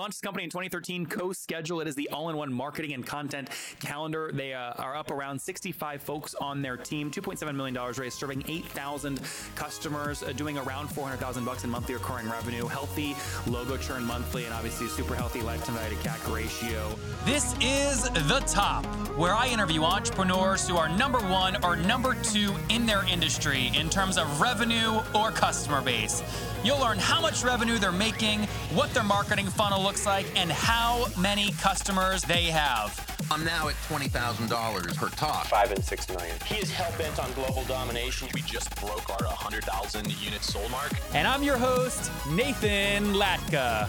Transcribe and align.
Launched 0.00 0.14
this 0.14 0.20
company 0.22 0.44
in 0.44 0.48
2013, 0.48 1.04
CoSchedule. 1.04 1.82
It 1.82 1.86
is 1.88 1.94
the 1.94 2.08
all-in-one 2.08 2.50
marketing 2.50 2.94
and 2.94 3.04
content 3.04 3.50
calendar. 3.80 4.30
They 4.32 4.54
uh, 4.54 4.72
are 4.78 4.96
up 4.96 5.10
around 5.10 5.38
65 5.38 6.00
folks 6.00 6.34
on 6.36 6.62
their 6.62 6.78
team. 6.78 7.10
2.7 7.10 7.54
million 7.54 7.74
dollars 7.74 7.98
raised, 7.98 8.16
serving 8.18 8.42
8,000 8.48 9.20
customers, 9.56 10.22
uh, 10.22 10.32
doing 10.32 10.56
around 10.56 10.88
400,000 10.88 11.44
bucks 11.44 11.64
in 11.64 11.70
monthly 11.70 11.92
recurring 11.92 12.30
revenue. 12.30 12.66
Healthy 12.66 13.14
logo 13.46 13.76
churn 13.76 14.02
monthly, 14.02 14.46
and 14.46 14.54
obviously 14.54 14.88
super 14.88 15.14
healthy 15.14 15.42
lifetime 15.42 15.76
value 15.76 15.94
to 15.94 16.08
CAC 16.08 16.34
ratio. 16.34 16.96
This 17.26 17.54
is 17.60 18.04
the 18.26 18.42
top, 18.46 18.86
where 19.18 19.34
I 19.34 19.48
interview 19.48 19.82
entrepreneurs 19.82 20.66
who 20.66 20.78
are 20.78 20.88
number 20.88 21.18
one 21.18 21.62
or 21.62 21.76
number 21.76 22.16
two 22.22 22.54
in 22.70 22.86
their 22.86 23.04
industry 23.04 23.70
in 23.76 23.90
terms 23.90 24.16
of 24.16 24.40
revenue 24.40 25.02
or 25.14 25.30
customer 25.30 25.82
base. 25.82 26.22
You'll 26.62 26.80
learn 26.80 26.98
how 26.98 27.22
much 27.22 27.42
revenue 27.42 27.78
they're 27.78 27.90
making, 27.90 28.40
what 28.74 28.92
their 28.92 29.02
marketing 29.02 29.46
funnel 29.46 29.82
looks 29.82 30.04
like, 30.04 30.26
and 30.36 30.52
how 30.52 31.06
many 31.18 31.52
customers 31.52 32.22
they 32.22 32.44
have. 32.44 32.98
I'm 33.30 33.44
now 33.44 33.68
at 33.68 33.74
$20,000 33.88 34.96
per 34.96 35.08
talk. 35.10 35.46
Five 35.46 35.72
and 35.72 35.82
six 35.82 36.08
million. 36.08 36.36
He 36.44 36.56
is 36.56 36.70
hell 36.70 36.92
bent 36.98 37.18
on 37.18 37.32
global 37.32 37.64
domination. 37.64 38.28
We 38.34 38.42
just 38.42 38.74
broke 38.76 39.08
our 39.08 39.26
100,000 39.26 40.20
unit 40.22 40.42
sold 40.42 40.70
mark. 40.70 40.92
And 41.14 41.26
I'm 41.26 41.42
your 41.42 41.56
host, 41.56 42.10
Nathan 42.28 43.14
Latka. 43.14 43.88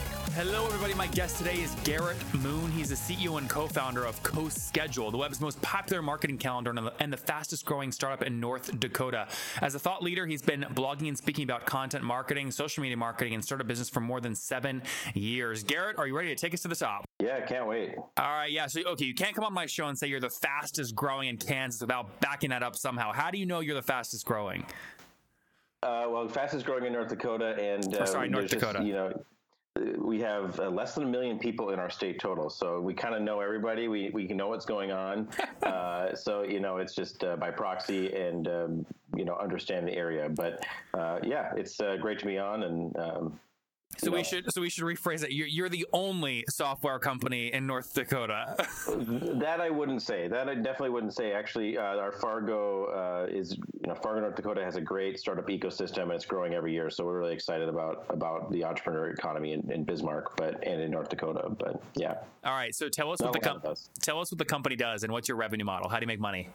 Hello, 0.43 0.65
everybody. 0.65 0.95
My 0.95 1.05
guest 1.05 1.37
today 1.37 1.61
is 1.61 1.75
Garrett 1.83 2.17
Moon. 2.33 2.71
He's 2.71 2.89
the 2.89 2.95
CEO 2.95 3.37
and 3.37 3.47
co 3.47 3.67
founder 3.67 4.05
of 4.05 4.23
CoSchedule, 4.23 5.11
the 5.11 5.17
web's 5.17 5.39
most 5.39 5.61
popular 5.61 6.01
marketing 6.01 6.39
calendar 6.39 6.73
and 6.99 7.13
the 7.13 7.17
fastest 7.17 7.63
growing 7.63 7.91
startup 7.91 8.23
in 8.23 8.39
North 8.39 8.79
Dakota. 8.79 9.27
As 9.61 9.75
a 9.75 9.79
thought 9.79 10.01
leader, 10.01 10.25
he's 10.25 10.41
been 10.41 10.65
blogging 10.73 11.09
and 11.09 11.15
speaking 11.15 11.43
about 11.43 11.67
content 11.67 12.03
marketing, 12.03 12.49
social 12.49 12.81
media 12.81 12.97
marketing, 12.97 13.35
and 13.35 13.45
startup 13.45 13.67
business 13.67 13.87
for 13.87 13.99
more 13.99 14.19
than 14.19 14.33
seven 14.33 14.81
years. 15.13 15.63
Garrett, 15.63 15.99
are 15.99 16.07
you 16.07 16.17
ready 16.17 16.29
to 16.29 16.35
take 16.35 16.55
us 16.55 16.63
to 16.63 16.67
the 16.67 16.75
top? 16.75 17.05
Yeah, 17.19 17.37
I 17.37 17.41
can't 17.41 17.67
wait. 17.67 17.93
All 17.95 18.07
right. 18.17 18.51
Yeah. 18.51 18.65
So, 18.65 18.81
okay, 18.81 19.05
you 19.05 19.13
can't 19.13 19.35
come 19.35 19.43
on 19.43 19.53
my 19.53 19.67
show 19.67 19.89
and 19.89 19.95
say 19.95 20.07
you're 20.07 20.19
the 20.19 20.31
fastest 20.31 20.95
growing 20.95 21.29
in 21.29 21.37
Kansas 21.37 21.81
without 21.81 22.19
backing 22.19 22.49
that 22.49 22.63
up 22.63 22.75
somehow. 22.75 23.13
How 23.13 23.29
do 23.29 23.37
you 23.37 23.45
know 23.45 23.59
you're 23.59 23.75
the 23.75 23.83
fastest 23.83 24.25
growing? 24.25 24.65
Uh, 25.83 26.05
well, 26.09 26.27
fastest 26.27 26.65
growing 26.65 26.85
in 26.85 26.93
North 26.93 27.09
Dakota, 27.09 27.55
and 27.59 27.95
uh, 27.95 27.99
oh, 28.01 28.05
sorry, 28.05 28.29
North 28.29 28.49
Dakota. 28.49 28.79
Just, 28.79 28.87
you 28.87 28.93
know, 28.93 29.23
we 29.97 30.19
have 30.19 30.59
uh, 30.59 30.69
less 30.69 30.95
than 30.95 31.03
a 31.05 31.07
million 31.07 31.39
people 31.39 31.69
in 31.69 31.79
our 31.79 31.89
state 31.89 32.19
total, 32.19 32.49
so 32.49 32.81
we 32.81 32.93
kind 32.93 33.15
of 33.15 33.21
know 33.21 33.39
everybody. 33.39 33.87
We 33.87 34.09
we 34.13 34.27
know 34.27 34.49
what's 34.49 34.65
going 34.65 34.91
on. 34.91 35.29
uh, 35.63 36.13
so 36.15 36.43
you 36.43 36.59
know, 36.59 36.77
it's 36.77 36.93
just 36.93 37.23
uh, 37.23 37.37
by 37.37 37.51
proxy 37.51 38.13
and 38.13 38.47
um, 38.47 38.85
you 39.15 39.23
know 39.23 39.35
understand 39.35 39.87
the 39.87 39.93
area. 39.93 40.27
But 40.29 40.65
uh, 40.93 41.19
yeah, 41.23 41.53
it's 41.55 41.79
uh, 41.79 41.95
great 42.01 42.19
to 42.19 42.25
be 42.25 42.37
on, 42.37 42.63
and 42.63 42.97
um, 42.97 43.39
so 43.97 44.11
we 44.11 44.23
should 44.23 44.51
so 44.51 44.61
we 44.61 44.69
should 44.69 44.83
rephrase 44.83 45.23
it. 45.23 45.31
You're, 45.31 45.47
you're 45.47 45.69
the 45.69 45.85
only 45.93 46.43
software 46.49 46.99
company 46.99 47.53
in 47.53 47.67
North 47.67 47.93
Dakota. 47.93 48.55
that 48.87 49.59
I 49.61 49.69
wouldn't 49.69 50.01
say. 50.01 50.27
That 50.27 50.49
I 50.49 50.55
definitely 50.55 50.89
wouldn't 50.89 51.13
say. 51.13 51.33
Actually, 51.33 51.77
uh, 51.77 51.97
our 51.97 52.11
Fargo 52.11 52.85
uh, 52.85 53.27
is 53.29 53.57
you 53.57 53.87
know 53.87 53.95
Fargo, 53.95 54.21
North 54.21 54.35
Dakota 54.35 54.63
has 54.63 54.75
a 54.75 54.81
great 54.81 55.19
startup 55.19 55.47
ecosystem 55.47 56.03
and 56.03 56.13
it's 56.13 56.25
growing 56.25 56.53
every 56.53 56.73
year. 56.73 56.89
So 56.89 57.05
we're 57.05 57.19
really 57.19 57.33
excited 57.33 57.69
about 57.69 58.05
about 58.09 58.51
the 58.51 58.63
entrepreneur 58.63 59.09
economy 59.09 59.53
in, 59.53 59.69
in 59.71 59.83
Bismarck, 59.83 60.35
but 60.37 60.65
and 60.65 60.81
in 60.81 60.91
North 60.91 61.09
Dakota. 61.09 61.49
But 61.49 61.81
yeah. 61.95 62.15
All 62.43 62.53
right. 62.53 62.73
So 62.73 62.89
tell 62.89 63.11
us 63.11 63.21
Not 63.21 63.33
what 63.33 63.41
the 63.41 63.49
com- 63.49 63.75
tell 64.01 64.19
us 64.19 64.31
what 64.31 64.39
the 64.39 64.45
company 64.45 64.75
does 64.75 65.03
and 65.03 65.11
what's 65.11 65.27
your 65.27 65.37
revenue 65.37 65.65
model. 65.65 65.89
How 65.89 65.97
do 65.97 66.03
you 66.03 66.07
make 66.07 66.19
money? 66.19 66.49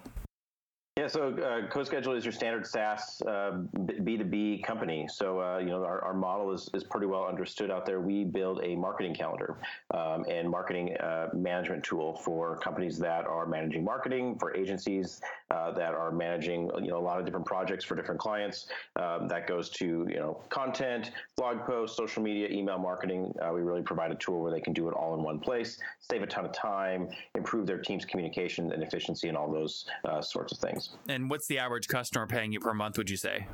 Yeah, 0.99 1.09
so 1.09 1.29
uh, 1.29 1.69
CoSchedule 1.69 2.17
is 2.17 2.25
your 2.25 2.33
standard 2.33 2.67
SaaS 2.67 3.21
uh, 3.27 3.59
B2B 3.77 4.65
company. 4.65 5.07
So, 5.13 5.43
uh, 5.43 5.59
you 5.59 5.67
know, 5.67 5.85
our, 5.85 6.03
our 6.03 6.15
model 6.15 6.55
is, 6.55 6.71
is 6.73 6.85
pretty 6.85 7.07
well 7.07 7.27
understood 7.27 7.71
out 7.71 7.85
there. 7.85 8.01
We 8.01 8.25
build 8.25 8.65
a 8.65 8.75
marketing 8.77 9.15
calendar 9.15 9.59
um, 9.93 10.25
and 10.27 10.49
marketing 10.49 10.97
uh, 10.97 11.29
management 11.35 11.85
tool 11.85 12.15
for 12.25 12.57
companies 12.61 12.99
that 13.01 13.27
are 13.27 13.45
managing 13.45 13.85
marketing, 13.85 14.39
for 14.39 14.57
agencies 14.57 15.21
uh, 15.51 15.71
that 15.73 15.93
are 15.93 16.11
managing, 16.11 16.71
you 16.77 16.89
know, 16.89 16.97
a 16.97 17.05
lot 17.05 17.19
of 17.19 17.27
different 17.27 17.45
projects 17.45 17.85
for 17.85 17.95
different 17.95 18.19
clients. 18.19 18.69
Um, 18.99 19.29
that 19.29 19.47
goes 19.47 19.69
to, 19.73 20.07
you 20.09 20.17
know, 20.17 20.41
content, 20.49 21.11
blog 21.37 21.61
posts, 21.67 21.95
social 21.95 22.23
media, 22.23 22.49
email 22.49 22.79
marketing. 22.79 23.35
Uh, 23.43 23.53
we 23.53 23.61
really 23.61 23.83
provide 23.83 24.13
a 24.13 24.17
tool 24.17 24.41
where 24.41 24.51
they 24.51 24.63
can 24.63 24.73
do 24.73 24.89
it 24.89 24.95
all 24.95 25.15
in 25.15 25.23
one 25.23 25.41
place, 25.41 25.77
save 26.01 26.23
a 26.23 26.27
ton 26.27 26.47
of 26.47 26.53
time, 26.53 27.11
improve 27.35 27.67
their 27.67 27.83
team's 27.83 28.07
communication 28.07 28.73
and 28.73 28.83
efficiency 28.83 29.29
and 29.29 29.37
all 29.37 29.53
those 29.53 29.85
sorts 30.23 30.55
of 30.55 30.59
things. 30.59 30.86
And 31.09 31.31
what's 31.31 31.47
the 31.47 31.59
average 31.59 31.89
customer 31.89 32.27
paying 32.27 32.53
you 32.53 32.61
per 32.61 32.75
month? 32.75 32.99
Would 32.99 33.11
you 33.11 33.17
say? 33.17 33.47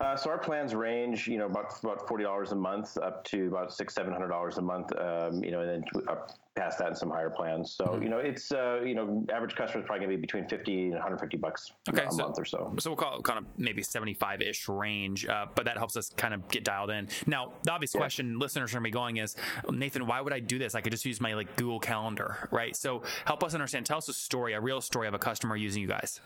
Uh, 0.00 0.16
so 0.16 0.30
our 0.30 0.38
plans 0.38 0.76
range, 0.76 1.26
you 1.26 1.38
know, 1.38 1.46
about 1.46 1.76
about 1.82 2.06
forty 2.06 2.22
dollars 2.22 2.52
a 2.52 2.54
month 2.54 2.96
up 2.98 3.24
to 3.24 3.48
about 3.48 3.72
six 3.72 3.94
seven 3.94 4.12
hundred 4.12 4.28
dollars 4.28 4.56
a 4.58 4.62
month, 4.62 4.96
um, 4.96 5.42
you 5.42 5.50
know, 5.50 5.60
and 5.60 5.68
then 5.68 5.84
up 6.06 6.30
past 6.54 6.78
that 6.78 6.88
in 6.88 6.94
some 6.94 7.10
higher 7.10 7.30
plans. 7.30 7.72
So 7.72 7.84
mm-hmm. 7.84 8.02
you 8.04 8.08
know, 8.08 8.18
it's 8.18 8.52
uh, 8.52 8.80
you 8.84 8.94
know, 8.94 9.26
average 9.32 9.56
customer 9.56 9.82
is 9.82 9.86
probably 9.86 10.06
going 10.06 10.12
to 10.12 10.16
be 10.16 10.20
between 10.20 10.46
fifty 10.48 10.84
and 10.84 10.92
one 10.92 11.02
hundred 11.02 11.18
fifty 11.18 11.36
bucks 11.36 11.72
okay, 11.88 12.04
a 12.04 12.12
so, 12.12 12.22
month 12.22 12.38
or 12.38 12.44
so. 12.44 12.72
So 12.78 12.90
we'll 12.90 12.96
call 12.96 13.18
it 13.18 13.24
kind 13.24 13.40
of 13.40 13.46
maybe 13.56 13.82
seventy 13.82 14.14
five 14.14 14.40
ish 14.40 14.68
range, 14.68 15.26
uh, 15.26 15.46
but 15.56 15.64
that 15.64 15.76
helps 15.76 15.96
us 15.96 16.10
kind 16.10 16.32
of 16.32 16.46
get 16.46 16.62
dialed 16.62 16.90
in. 16.90 17.08
Now, 17.26 17.54
the 17.64 17.72
obvious 17.72 17.92
yeah. 17.92 17.98
question 17.98 18.38
listeners 18.38 18.70
are 18.70 18.74
going 18.74 18.84
to 18.84 18.86
be 18.86 18.92
going 18.92 19.16
is, 19.16 19.34
Nathan, 19.68 20.06
why 20.06 20.20
would 20.20 20.32
I 20.32 20.38
do 20.38 20.60
this? 20.60 20.76
I 20.76 20.80
could 20.80 20.92
just 20.92 21.06
use 21.06 21.20
my 21.20 21.34
like 21.34 21.56
Google 21.56 21.80
Calendar, 21.80 22.48
right? 22.52 22.76
So 22.76 23.02
help 23.24 23.42
us 23.42 23.52
understand. 23.52 23.84
Tell 23.84 23.98
us 23.98 24.08
a 24.08 24.12
story, 24.12 24.52
a 24.52 24.60
real 24.60 24.80
story 24.80 25.08
of 25.08 25.14
a 25.14 25.18
customer 25.18 25.56
using 25.56 25.82
you 25.82 25.88
guys. 25.88 26.20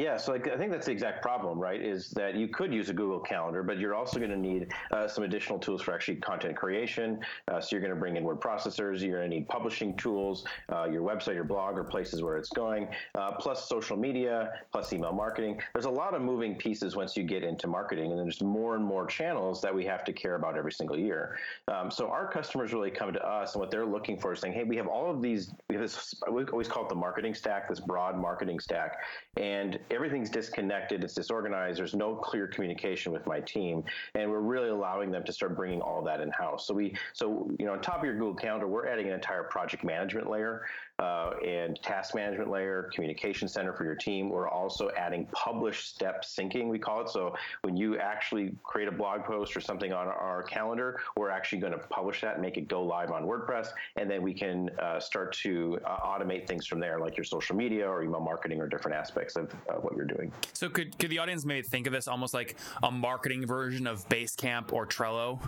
Yeah, 0.00 0.16
so 0.16 0.32
like, 0.32 0.48
I 0.48 0.56
think 0.56 0.72
that's 0.72 0.86
the 0.86 0.92
exact 0.92 1.20
problem, 1.20 1.58
right? 1.58 1.78
Is 1.78 2.08
that 2.12 2.34
you 2.34 2.48
could 2.48 2.72
use 2.72 2.88
a 2.88 2.94
Google 2.94 3.20
Calendar, 3.20 3.62
but 3.62 3.78
you're 3.78 3.94
also 3.94 4.18
going 4.18 4.30
to 4.30 4.36
need 4.38 4.72
uh, 4.92 5.06
some 5.06 5.24
additional 5.24 5.58
tools 5.58 5.82
for 5.82 5.92
actually 5.92 6.16
content 6.16 6.56
creation. 6.56 7.20
Uh, 7.48 7.60
so 7.60 7.76
you're 7.76 7.82
going 7.82 7.92
to 7.92 8.00
bring 8.00 8.16
in 8.16 8.24
word 8.24 8.40
processors, 8.40 9.02
you're 9.02 9.18
going 9.18 9.30
to 9.30 9.36
need 9.36 9.46
publishing 9.46 9.94
tools, 9.98 10.46
uh, 10.72 10.88
your 10.90 11.02
website, 11.02 11.34
your 11.34 11.44
blog, 11.44 11.76
or 11.76 11.84
places 11.84 12.22
where 12.22 12.38
it's 12.38 12.48
going, 12.48 12.88
uh, 13.14 13.32
plus 13.32 13.68
social 13.68 13.94
media, 13.94 14.52
plus 14.72 14.90
email 14.94 15.12
marketing. 15.12 15.60
There's 15.74 15.84
a 15.84 15.90
lot 15.90 16.14
of 16.14 16.22
moving 16.22 16.54
pieces 16.54 16.96
once 16.96 17.14
you 17.14 17.22
get 17.22 17.44
into 17.44 17.66
marketing, 17.66 18.10
and 18.10 18.18
there's 18.18 18.40
more 18.40 18.76
and 18.76 18.84
more 18.84 19.04
channels 19.04 19.60
that 19.60 19.74
we 19.74 19.84
have 19.84 20.02
to 20.04 20.14
care 20.14 20.36
about 20.36 20.56
every 20.56 20.72
single 20.72 20.98
year. 20.98 21.36
Um, 21.68 21.90
so 21.90 22.08
our 22.08 22.26
customers 22.26 22.72
really 22.72 22.90
come 22.90 23.12
to 23.12 23.22
us, 23.22 23.52
and 23.52 23.60
what 23.60 23.70
they're 23.70 23.84
looking 23.84 24.18
for 24.18 24.32
is 24.32 24.40
saying, 24.40 24.54
"Hey, 24.54 24.64
we 24.64 24.78
have 24.78 24.86
all 24.86 25.10
of 25.10 25.20
these. 25.20 25.52
We 25.68 25.74
have 25.74 25.82
this. 25.82 26.14
We 26.32 26.44
always 26.46 26.68
call 26.68 26.84
it 26.84 26.88
the 26.88 26.94
marketing 26.94 27.34
stack, 27.34 27.68
this 27.68 27.80
broad 27.80 28.16
marketing 28.16 28.60
stack, 28.60 28.96
and 29.36 29.78
everything's 29.90 30.30
disconnected, 30.30 31.02
it's 31.04 31.14
disorganized, 31.14 31.78
there's 31.78 31.94
no 31.94 32.14
clear 32.14 32.46
communication 32.46 33.12
with 33.12 33.26
my 33.26 33.40
team, 33.40 33.82
and 34.14 34.30
we're 34.30 34.40
really 34.40 34.68
allowing 34.68 35.10
them 35.10 35.24
to 35.24 35.32
start 35.32 35.56
bringing 35.56 35.80
all 35.80 36.02
that 36.02 36.20
in 36.20 36.30
house. 36.30 36.66
So 36.66 36.74
we, 36.74 36.94
so 37.12 37.50
you 37.58 37.66
know, 37.66 37.72
on 37.72 37.80
top 37.80 37.98
of 37.98 38.04
your 38.04 38.14
Google 38.14 38.34
Calendar, 38.34 38.66
we're 38.66 38.86
adding 38.86 39.08
an 39.08 39.14
entire 39.14 39.44
project 39.44 39.84
management 39.84 40.30
layer 40.30 40.66
uh, 41.00 41.32
and 41.44 41.80
task 41.82 42.14
management 42.14 42.50
layer, 42.50 42.90
communication 42.94 43.48
center 43.48 43.72
for 43.72 43.84
your 43.84 43.94
team. 43.94 44.28
We're 44.28 44.48
also 44.48 44.90
adding 44.96 45.26
publish 45.32 45.84
step 45.84 46.24
syncing, 46.24 46.68
we 46.68 46.78
call 46.78 47.00
it. 47.00 47.08
So 47.08 47.34
when 47.62 47.76
you 47.76 47.98
actually 47.98 48.52
create 48.62 48.88
a 48.88 48.92
blog 48.92 49.24
post 49.24 49.56
or 49.56 49.60
something 49.60 49.92
on 49.92 50.06
our 50.06 50.42
calendar, 50.42 51.00
we're 51.16 51.30
actually 51.30 51.58
going 51.58 51.72
to 51.72 51.78
publish 51.78 52.20
that 52.20 52.40
make 52.40 52.56
it 52.56 52.68
go 52.68 52.82
live 52.82 53.10
on 53.10 53.24
WordPress, 53.24 53.68
and 53.96 54.10
then 54.10 54.22
we 54.22 54.34
can 54.34 54.70
uh, 54.78 55.00
start 55.00 55.32
to 55.42 55.78
uh, 55.86 55.98
automate 56.00 56.46
things 56.46 56.66
from 56.66 56.80
there, 56.80 56.98
like 56.98 57.16
your 57.16 57.24
social 57.24 57.56
media 57.56 57.88
or 57.88 58.02
email 58.02 58.20
marketing 58.20 58.60
or 58.60 58.68
different 58.68 58.96
aspects 58.96 59.36
of 59.36 59.50
what 59.80 59.94
you're 59.96 60.04
doing. 60.06 60.32
So 60.52 60.68
could 60.68 60.98
could 60.98 61.10
the 61.10 61.18
audience 61.18 61.44
maybe 61.44 61.62
think 61.62 61.86
of 61.86 61.92
this 61.92 62.08
almost 62.08 62.34
like 62.34 62.56
a 62.82 62.90
marketing 62.90 63.46
version 63.46 63.86
of 63.86 64.08
Basecamp 64.08 64.72
or 64.72 64.86
Trello? 64.86 65.40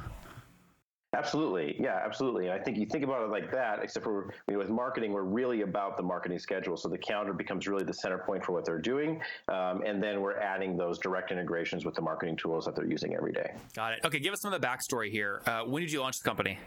Absolutely, 1.15 1.77
yeah, 1.79 2.01
absolutely. 2.03 2.47
And 2.47 2.59
I 2.59 2.63
think 2.63 2.79
you 2.79 2.87
think 2.87 3.05
about 3.05 3.23
it 3.23 3.31
like 3.31 3.51
that, 3.53 3.81
except 3.83 4.03
for 4.05 4.33
you 4.49 4.55
know, 4.55 4.61
with 4.61 4.71
marketing, 4.71 5.13
we're 5.13 5.25
really 5.25 5.61
about 5.61 5.99
the 5.99 6.03
marketing 6.03 6.39
schedule. 6.39 6.75
So 6.77 6.89
the 6.89 6.97
calendar 6.97 7.35
becomes 7.35 7.69
really 7.69 7.85
the 7.85 7.93
center 7.93 8.17
point 8.17 8.43
for 8.43 8.53
what 8.53 8.65
they're 8.65 8.79
doing, 8.79 9.21
um, 9.49 9.83
and 9.85 10.03
then 10.03 10.23
we're 10.23 10.39
adding 10.39 10.77
those 10.77 10.99
direct 10.99 11.31
integrations 11.31 11.85
with 11.85 11.95
the 11.95 12.01
marketing 12.01 12.37
tools 12.37 12.65
that 12.65 12.75
they're 12.75 12.87
using 12.87 13.15
every 13.15 13.33
day. 13.33 13.53
Got 13.75 13.93
it. 13.93 14.01
Okay, 14.07 14.21
give 14.21 14.33
us 14.33 14.41
some 14.41 14.55
of 14.55 14.61
the 14.61 14.67
backstory 14.67 15.11
here. 15.11 15.43
Uh, 15.45 15.65
when 15.65 15.83
did 15.83 15.93
you 15.93 16.01
launch 16.01 16.19
the 16.19 16.25
company? 16.25 16.59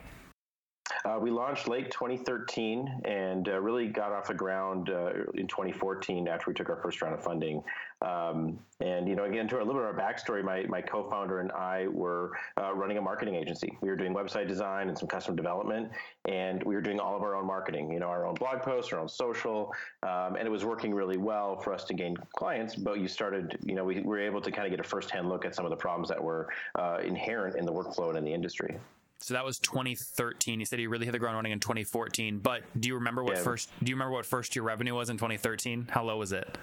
Uh, 1.05 1.19
we 1.19 1.29
launched 1.29 1.67
late 1.67 1.91
2013 1.91 3.01
and 3.05 3.47
uh, 3.47 3.59
really 3.59 3.87
got 3.87 4.11
off 4.11 4.27
the 4.27 4.33
ground 4.33 4.89
uh, 4.89 5.11
in 5.35 5.47
2014 5.47 6.27
after 6.27 6.49
we 6.49 6.53
took 6.55 6.67
our 6.67 6.77
first 6.77 6.99
round 6.99 7.13
of 7.13 7.23
funding. 7.23 7.61
Um, 8.01 8.57
and 8.81 9.07
you 9.07 9.15
know, 9.15 9.25
again, 9.25 9.47
to 9.49 9.57
a 9.57 9.59
little 9.59 9.75
bit 9.75 9.83
of 9.83 9.85
our 9.85 9.93
backstory, 9.93 10.43
my, 10.43 10.63
my 10.63 10.81
co-founder 10.81 11.41
and 11.41 11.51
I 11.51 11.87
were 11.89 12.31
uh, 12.59 12.73
running 12.73 12.97
a 12.97 13.01
marketing 13.01 13.35
agency. 13.35 13.77
We 13.81 13.89
were 13.89 13.95
doing 13.95 14.15
website 14.15 14.47
design 14.47 14.89
and 14.89 14.97
some 14.97 15.07
custom 15.07 15.35
development, 15.35 15.91
and 16.27 16.63
we 16.63 16.73
were 16.73 16.81
doing 16.81 16.99
all 16.99 17.15
of 17.15 17.21
our 17.21 17.35
own 17.35 17.45
marketing. 17.45 17.91
You 17.91 17.99
know, 17.99 18.07
our 18.07 18.25
own 18.25 18.33
blog 18.33 18.63
posts, 18.63 18.91
our 18.91 18.99
own 18.99 19.07
social, 19.07 19.71
um, 20.01 20.35
and 20.37 20.47
it 20.47 20.51
was 20.51 20.65
working 20.65 20.91
really 20.91 21.17
well 21.17 21.55
for 21.59 21.71
us 21.71 21.83
to 21.85 21.93
gain 21.93 22.17
clients. 22.35 22.75
But 22.75 22.99
you 22.99 23.07
started, 23.07 23.59
you 23.63 23.75
know, 23.75 23.85
we 23.85 24.01
were 24.01 24.19
able 24.19 24.41
to 24.41 24.51
kind 24.51 24.65
of 24.65 24.71
get 24.71 24.79
a 24.79 24.87
firsthand 24.89 25.29
look 25.29 25.45
at 25.45 25.53
some 25.53 25.65
of 25.65 25.69
the 25.69 25.77
problems 25.77 26.09
that 26.09 26.21
were 26.21 26.49
uh, 26.79 26.97
inherent 27.03 27.57
in 27.57 27.65
the 27.65 27.73
workflow 27.73 28.09
and 28.09 28.17
in 28.17 28.25
the 28.25 28.33
industry. 28.33 28.79
So 29.19 29.33
that 29.33 29.45
was 29.45 29.59
2013. 29.59 30.59
You 30.59 30.65
said 30.65 30.79
you 30.79 30.89
really 30.89 31.05
hit 31.05 31.11
the 31.11 31.19
ground 31.19 31.35
running 31.35 31.51
in 31.51 31.59
2014. 31.59 32.39
But 32.39 32.63
do 32.79 32.87
you 32.87 32.95
remember 32.95 33.23
what 33.23 33.37
yeah. 33.37 33.43
first? 33.43 33.69
Do 33.83 33.89
you 33.89 33.95
remember 33.95 34.13
what 34.13 34.25
first 34.25 34.55
year 34.55 34.63
revenue 34.63 34.93
was 34.93 35.09
in 35.09 35.17
2013? 35.17 35.87
How 35.89 36.03
low 36.03 36.17
was 36.17 36.31
it? 36.31 36.57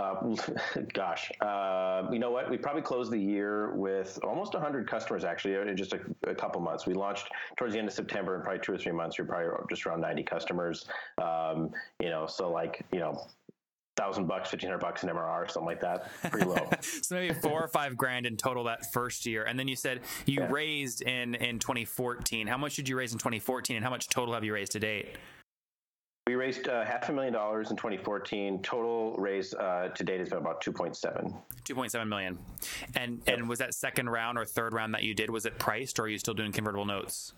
Uh, 0.00 0.34
gosh, 0.94 1.30
uh, 1.40 2.04
you 2.10 2.18
know 2.18 2.30
what? 2.30 2.50
We 2.50 2.56
probably 2.56 2.82
closed 2.82 3.10
the 3.10 3.18
year 3.18 3.74
with 3.74 4.18
almost 4.22 4.54
100 4.54 4.88
customers 4.88 5.24
actually 5.24 5.54
in 5.54 5.76
just 5.76 5.92
a, 5.92 6.00
a, 6.26 6.34
couple 6.34 6.60
months. 6.60 6.86
We 6.86 6.94
launched 6.94 7.28
towards 7.56 7.74
the 7.74 7.78
end 7.78 7.88
of 7.88 7.94
September, 7.94 8.34
and 8.34 8.42
probably 8.42 8.60
two 8.60 8.72
or 8.72 8.78
three 8.78 8.92
months, 8.92 9.18
we're 9.18 9.26
probably 9.26 9.50
just 9.68 9.84
around 9.86 10.00
90 10.00 10.22
customers. 10.22 10.86
Um, 11.20 11.70
you 12.00 12.08
know, 12.08 12.26
so 12.26 12.50
like 12.50 12.84
you 12.92 13.00
know, 13.00 13.26
thousand 14.00 14.26
bucks, 14.26 14.50
fifteen 14.50 14.70
hundred 14.70 14.80
bucks 14.80 15.02
in 15.02 15.10
MRR, 15.10 15.50
something 15.50 15.66
like 15.66 15.80
that. 15.80 16.10
Pretty 16.30 16.46
low. 16.46 16.70
so 16.80 17.14
maybe 17.14 17.34
four 17.34 17.62
or 17.62 17.68
five 17.68 17.96
grand 17.96 18.24
in 18.24 18.36
total 18.36 18.64
that 18.64 18.92
first 18.92 19.26
year, 19.26 19.44
and 19.44 19.58
then 19.58 19.68
you 19.68 19.76
said 19.76 20.00
you 20.26 20.40
yeah. 20.40 20.48
raised 20.50 21.02
in 21.02 21.34
in 21.34 21.58
2014. 21.58 22.46
How 22.46 22.56
much 22.56 22.76
did 22.76 22.88
you 22.88 22.96
raise 22.96 23.12
in 23.12 23.18
2014, 23.18 23.76
and 23.76 23.84
how 23.84 23.90
much 23.90 24.08
total 24.08 24.34
have 24.34 24.44
you 24.44 24.54
raised 24.54 24.72
to 24.72 24.80
date? 24.80 25.16
We 26.26 26.34
raised 26.36 26.68
uh, 26.68 26.84
half 26.84 27.08
a 27.08 27.12
million 27.12 27.32
dollars 27.32 27.70
in 27.70 27.76
2014. 27.76 28.62
Total 28.62 29.16
raise 29.16 29.52
uh, 29.52 29.88
to 29.94 30.04
date 30.04 30.20
has 30.20 30.28
been 30.28 30.38
about 30.38 30.62
2.7. 30.62 31.34
2.7 31.64 32.08
million. 32.08 32.38
And 32.94 33.20
yep. 33.26 33.38
and 33.38 33.48
was 33.48 33.58
that 33.58 33.74
second 33.74 34.08
round 34.08 34.38
or 34.38 34.44
third 34.44 34.72
round 34.72 34.94
that 34.94 35.02
you 35.02 35.14
did? 35.14 35.28
Was 35.28 35.44
it 35.44 35.58
priced, 35.58 35.98
or 35.98 36.02
are 36.04 36.08
you 36.08 36.18
still 36.18 36.34
doing 36.34 36.52
convertible 36.52 36.86
notes? 36.86 37.32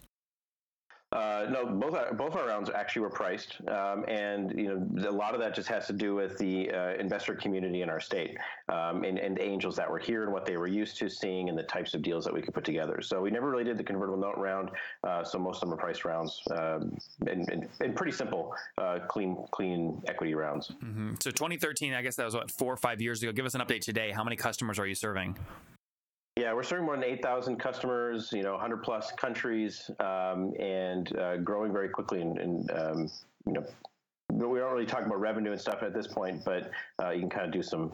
Uh, 1.13 1.47
no, 1.51 1.67
both 1.67 1.95
our, 1.95 2.15
both 2.15 2.35
our 2.37 2.47
rounds 2.47 2.71
actually 2.71 3.03
were 3.03 3.11
priced, 3.11 3.59
um, 3.69 4.05
and 4.09 4.59
you 4.59 4.69
know 4.69 5.09
a 5.09 5.13
lot 5.13 5.35
of 5.35 5.41
that 5.41 5.55
just 5.55 5.69
has 5.69 5.87
to 5.87 5.93
do 5.93 6.15
with 6.15 6.39
the 6.39 6.71
uh, 6.71 6.95
investor 6.95 7.35
community 7.35 7.83
in 7.83 7.91
our 7.91 8.01
state 8.01 8.39
um, 8.71 9.05
and, 9.05 9.19
and, 9.19 9.39
angels 9.39 9.77
that 9.77 9.91
were 9.91 9.99
here 9.99 10.23
and 10.23 10.33
what 10.33 10.47
they 10.47 10.57
were 10.57 10.67
used 10.67 10.97
to 10.97 11.11
seeing 11.11 11.49
and 11.49 11.59
the 11.59 11.63
types 11.65 11.95
of 11.95 12.01
deals 12.01 12.25
that 12.25 12.33
we 12.33 12.41
could 12.41 12.55
put 12.55 12.65
together. 12.65 13.03
So 13.03 13.21
we 13.21 13.31
never 13.31 13.51
really 13.51 13.65
did 13.65 13.77
the 13.77 13.85
convertible 13.85 14.19
note 14.19 14.39
round. 14.39 14.71
Uh, 15.05 15.23
so 15.23 15.39
most 15.39 15.63
of 15.63 15.69
them 15.69 15.75
are 15.75 15.83
priced 15.83 16.05
rounds 16.05 16.41
um, 16.51 16.97
and, 17.27 17.49
and, 17.51 17.69
and, 17.81 17.95
pretty 17.95 18.13
simple, 18.13 18.55
uh, 18.79 19.01
clean 19.09 19.37
clean 19.51 20.01
equity 20.09 20.35
rounds. 20.35 20.71
Mm-hmm. 20.83 21.15
So 21.21 21.31
2013, 21.31 21.93
I 21.93 22.01
guess 22.01 22.17
that 22.17 22.25
was 22.25 22.35
what 22.35 22.51
four 22.51 22.73
or 22.73 22.79
five 22.79 23.03
years 23.03 23.23
ago. 23.23 23.33
Give 23.33 23.45
us 23.45 23.55
an 23.55 23.61
update 23.61 23.81
today. 23.83 24.13
How 24.13 24.25
many 24.25 24.37
customers 24.37 24.79
are 24.79 24.87
you 24.87 24.95
serving? 24.95 25.37
Yeah, 26.43 26.53
we're 26.55 26.65
serving 26.65 26.87
more 26.87 26.97
than 26.97 27.05
8,000 27.05 27.57
customers, 27.57 28.33
you 28.33 28.43
know, 28.43 28.51
100 28.55 28.83
plus 28.83 29.13
countries, 29.13 29.89
um, 30.01 30.53
and 30.59 31.17
uh, 31.17 31.37
growing 31.37 31.73
very 31.73 31.89
quickly. 31.89 32.21
And, 32.21 32.37
and 32.37 32.71
um, 32.73 33.11
you 33.47 33.53
know, 33.53 33.65
we 34.29 34.59
don't 34.59 34.73
really 34.73 34.85
talk 34.85 35.07
about 35.07 35.21
revenue 35.21 35.53
and 35.53 35.61
stuff 35.61 35.85
at 35.85 35.95
this 35.95 36.09
point, 36.09 36.45
but 36.45 36.73
uh, 37.01 37.11
you 37.11 37.21
can 37.21 37.31
kind 37.31 37.47
of 37.47 37.53
do 37.53 37.63
some, 37.63 37.93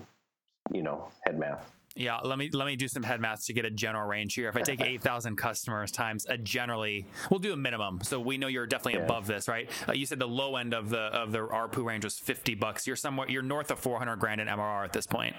you 0.73 0.83
know, 0.83 1.11
head 1.27 1.39
math. 1.39 1.71
Yeah, 1.95 2.21
let 2.25 2.39
me 2.39 2.49
let 2.51 2.65
me 2.65 2.77
do 2.77 2.89
some 2.89 3.03
head 3.03 3.21
math 3.21 3.45
to 3.47 3.53
get 3.53 3.67
a 3.67 3.71
general 3.71 4.09
range 4.09 4.35
here. 4.35 4.49
If 4.49 4.57
I 4.57 4.63
take 4.63 4.81
eight 4.83 5.03
thousand 5.03 5.37
customers 5.37 5.91
times 5.91 6.25
a 6.27 6.39
generally, 6.39 7.05
we'll 7.31 7.41
do 7.41 7.53
a 7.53 7.57
minimum. 7.57 8.01
So 8.03 8.19
we 8.19 8.39
know 8.39 8.47
you're 8.47 8.67
definitely 8.67 9.01
yeah. 9.01 9.05
above 9.05 9.27
this, 9.27 9.47
right? 9.47 9.69
Uh, 9.87 9.93
you 9.93 10.07
said 10.07 10.21
the 10.21 10.29
low 10.29 10.57
end 10.57 10.73
of 10.73 10.89
the 10.89 11.01
of 11.01 11.33
the 11.33 11.41
ARPU 11.41 11.85
range 11.85 12.05
was 12.05 12.19
fifty 12.19 12.55
bucks. 12.55 12.87
You're 12.87 12.97
somewhere 12.97 13.29
you're 13.29 13.43
north 13.43 13.71
of 13.71 13.79
four 13.79 13.99
hundred 13.99 14.17
grand 14.21 14.41
in 14.41 14.49
MRR 14.49 14.85
at 14.85 14.95
this 14.95 15.07
point. 15.07 15.35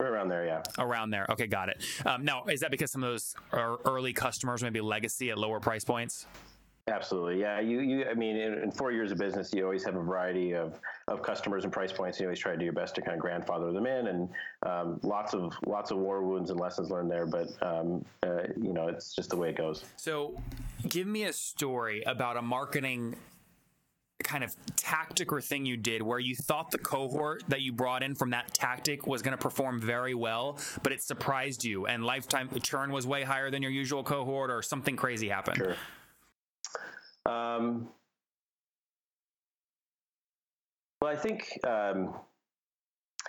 Around 0.00 0.28
there, 0.28 0.46
yeah. 0.46 0.62
Around 0.78 1.10
there. 1.10 1.26
Okay, 1.30 1.46
got 1.46 1.68
it. 1.68 1.84
Um, 2.06 2.24
now, 2.24 2.44
is 2.46 2.60
that 2.60 2.70
because 2.70 2.90
some 2.90 3.02
of 3.02 3.10
those 3.10 3.34
are 3.52 3.78
early 3.84 4.12
customers, 4.12 4.62
maybe 4.62 4.80
legacy 4.80 5.30
at 5.30 5.38
lower 5.38 5.60
price 5.60 5.84
points? 5.84 6.26
Absolutely, 6.88 7.40
yeah. 7.40 7.60
You, 7.60 7.80
you. 7.80 8.04
I 8.06 8.14
mean, 8.14 8.36
in, 8.36 8.54
in, 8.54 8.70
four 8.72 8.90
years 8.90 9.12
of 9.12 9.18
business, 9.18 9.52
you 9.52 9.64
always 9.64 9.84
have 9.84 9.94
a 9.94 10.02
variety 10.02 10.54
of, 10.54 10.80
of 11.08 11.22
customers 11.22 11.64
and 11.64 11.72
price 11.72 11.92
points. 11.92 12.18
You 12.18 12.26
always 12.26 12.38
try 12.38 12.52
to 12.52 12.58
do 12.58 12.64
your 12.64 12.72
best 12.72 12.94
to 12.96 13.02
kind 13.02 13.14
of 13.14 13.20
grandfather 13.20 13.70
them 13.72 13.86
in, 13.86 14.08
and 14.08 14.28
um, 14.66 14.98
lots 15.02 15.34
of 15.34 15.52
lots 15.66 15.90
of 15.90 15.98
war 15.98 16.22
wounds 16.22 16.50
and 16.50 16.58
lessons 16.58 16.90
learned 16.90 17.10
there. 17.10 17.26
But 17.26 17.48
um, 17.62 18.04
uh, 18.22 18.44
you 18.56 18.72
know, 18.72 18.88
it's 18.88 19.14
just 19.14 19.30
the 19.30 19.36
way 19.36 19.50
it 19.50 19.56
goes. 19.56 19.84
So, 19.96 20.40
give 20.88 21.06
me 21.06 21.24
a 21.24 21.32
story 21.32 22.02
about 22.06 22.36
a 22.36 22.42
marketing 22.42 23.16
kind 24.30 24.44
of 24.44 24.54
tactic 24.76 25.32
or 25.32 25.40
thing 25.40 25.66
you 25.66 25.76
did 25.76 26.00
where 26.00 26.20
you 26.20 26.36
thought 26.36 26.70
the 26.70 26.78
cohort 26.78 27.42
that 27.48 27.62
you 27.62 27.72
brought 27.72 28.00
in 28.00 28.14
from 28.14 28.30
that 28.30 28.54
tactic 28.54 29.04
was 29.04 29.22
going 29.22 29.36
to 29.36 29.42
perform 29.42 29.80
very 29.80 30.14
well, 30.14 30.56
but 30.84 30.92
it 30.92 31.02
surprised 31.02 31.64
you 31.64 31.86
and 31.86 32.04
lifetime 32.04 32.48
churn 32.62 32.92
was 32.92 33.08
way 33.08 33.24
higher 33.24 33.50
than 33.50 33.60
your 33.60 33.72
usual 33.72 34.04
cohort 34.04 34.48
or 34.48 34.62
something 34.62 34.94
crazy 34.94 35.28
happened? 35.28 35.56
Sure. 35.56 35.76
Um, 37.26 37.88
well, 41.02 41.10
I 41.10 41.16
think 41.16 41.58
um, 41.66 42.14